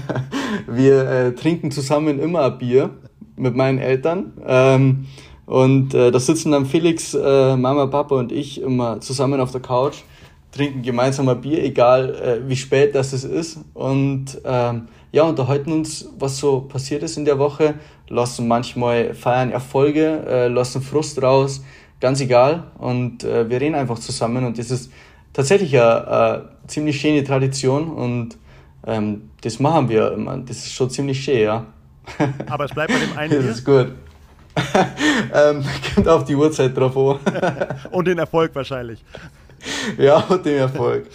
wir 0.66 1.08
äh, 1.08 1.32
trinken 1.34 1.70
zusammen 1.70 2.18
immer 2.18 2.44
ein 2.44 2.58
Bier 2.58 2.90
mit 3.36 3.54
meinen 3.54 3.78
Eltern. 3.78 4.32
Ähm, 4.46 5.06
und 5.46 5.94
äh, 5.94 6.10
da 6.10 6.20
sitzen 6.20 6.52
dann 6.52 6.66
Felix, 6.66 7.14
äh, 7.14 7.56
Mama, 7.56 7.86
Papa 7.86 8.16
und 8.16 8.32
ich 8.32 8.60
immer 8.60 9.00
zusammen 9.00 9.40
auf 9.40 9.50
der 9.50 9.60
Couch, 9.60 10.02
trinken 10.52 10.82
gemeinsam 10.82 11.28
ein 11.28 11.40
Bier, 11.40 11.62
egal 11.64 12.14
äh, 12.14 12.48
wie 12.48 12.56
spät 12.56 12.94
das 12.94 13.12
es 13.12 13.24
ist. 13.24 13.58
Und 13.74 14.40
ähm, 14.44 14.88
ja, 15.10 15.24
unterhalten 15.24 15.72
uns, 15.72 16.08
was 16.18 16.38
so 16.38 16.60
passiert 16.60 17.02
ist 17.02 17.16
in 17.16 17.24
der 17.24 17.38
Woche, 17.38 17.74
lassen 18.08 18.46
manchmal 18.46 19.14
feiern 19.14 19.50
Erfolge, 19.50 20.24
äh, 20.26 20.48
lassen 20.48 20.80
Frust 20.80 21.20
raus, 21.22 21.64
ganz 22.00 22.20
egal. 22.20 22.64
Und 22.78 23.24
äh, 23.24 23.48
wir 23.48 23.60
reden 23.60 23.74
einfach 23.74 23.98
zusammen 23.98 24.44
und 24.44 24.58
das 24.58 24.70
ist 24.70 24.92
tatsächlich 25.32 25.74
eine, 25.74 26.08
eine 26.08 26.48
ziemlich 26.66 27.00
schöne 27.00 27.24
Tradition 27.24 27.90
und 27.90 28.36
ähm, 28.86 29.30
das 29.40 29.58
machen 29.58 29.88
wir 29.88 30.12
immer. 30.12 30.36
Das 30.38 30.58
ist 30.58 30.72
schon 30.72 30.90
ziemlich 30.90 31.22
schön, 31.22 31.40
ja. 31.40 31.66
Aber 32.48 32.64
es 32.64 32.72
bleibt 32.72 32.92
bei 32.92 32.98
dem 32.98 33.16
einen 33.16 33.32
Das 33.32 33.42
Bier 33.42 33.50
ist 33.50 33.64
gut. 33.64 33.92
ähm, 35.34 35.64
kommt 35.94 36.08
auf 36.08 36.24
die 36.24 36.34
Uhrzeit 36.34 36.76
drauf 36.76 36.96
an. 36.96 37.18
und 37.90 38.06
den 38.06 38.18
Erfolg 38.18 38.54
wahrscheinlich. 38.54 39.04
ja, 39.98 40.16
und 40.16 40.44
den 40.44 40.58
Erfolg. 40.58 41.06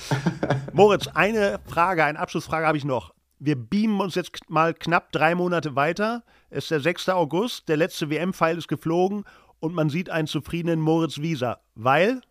Moritz, 0.74 1.08
eine 1.14 1.60
Frage, 1.68 2.04
eine 2.04 2.20
Abschlussfrage 2.20 2.66
habe 2.66 2.78
ich 2.78 2.86
noch. 2.86 3.14
Wir 3.40 3.56
beamen 3.56 4.00
uns 4.00 4.16
jetzt 4.16 4.50
mal 4.50 4.74
knapp 4.74 5.12
drei 5.12 5.36
Monate 5.36 5.76
weiter. 5.76 6.24
Es 6.50 6.66
ist 6.66 6.72
der 6.72 6.80
6. 6.80 7.10
August, 7.10 7.70
der 7.70 7.78
letzte 7.78 8.10
WM-Pfeil 8.10 8.58
ist 8.58 8.68
geflogen 8.68 9.26
und 9.60 9.76
man 9.76 9.90
sieht 9.90 10.10
einen 10.10 10.28
zufriedenen 10.28 10.80
Moritz 10.80 11.20
Wieser. 11.20 11.60
Weil, 11.76 12.22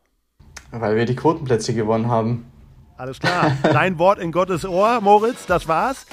Weil 0.71 0.97
wir 0.97 1.05
die 1.05 1.15
Quotenplätze 1.15 1.75
gewonnen 1.75 2.09
haben. 2.09 2.51
alles 2.97 3.21
klar, 3.21 3.53
dein 3.63 3.99
Wort 3.99 4.19
in 4.19 4.33
Gottes 4.33 4.65
Ohr, 4.65 5.01
Moritz, 5.01 5.47
das 5.47 5.69
war's. 5.69 6.07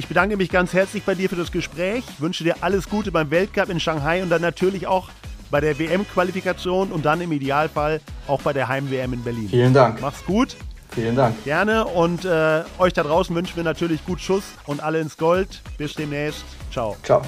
Ich 0.00 0.08
bedanke 0.08 0.38
mich 0.38 0.48
ganz 0.48 0.72
herzlich 0.72 1.02
bei 1.02 1.14
dir 1.14 1.28
für 1.28 1.36
das 1.36 1.52
Gespräch, 1.52 2.02
wünsche 2.20 2.42
dir 2.42 2.54
alles 2.62 2.88
Gute 2.88 3.12
beim 3.12 3.30
Weltcup 3.30 3.68
in 3.68 3.78
Shanghai 3.78 4.22
und 4.22 4.30
dann 4.30 4.40
natürlich 4.40 4.86
auch 4.86 5.10
bei 5.50 5.60
der 5.60 5.78
WM-Qualifikation 5.78 6.90
und 6.90 7.04
dann 7.04 7.20
im 7.20 7.30
Idealfall 7.32 8.00
auch 8.26 8.40
bei 8.40 8.54
der 8.54 8.66
Heim-WM 8.66 9.12
in 9.12 9.22
Berlin. 9.22 9.50
Vielen 9.50 9.74
Dank. 9.74 10.00
Mach's 10.00 10.24
gut. 10.24 10.56
Vielen 10.94 11.16
Dank. 11.16 11.44
Gerne 11.44 11.84
und 11.84 12.24
äh, 12.24 12.62
euch 12.78 12.94
da 12.94 13.02
draußen 13.02 13.36
wünschen 13.36 13.56
wir 13.56 13.62
natürlich 13.62 14.02
gut 14.06 14.22
Schuss 14.22 14.44
und 14.64 14.82
alle 14.82 15.00
ins 15.00 15.18
Gold. 15.18 15.60
Bis 15.76 15.92
demnächst. 15.92 16.46
Ciao. 16.72 16.96
Ciao. 17.02 17.20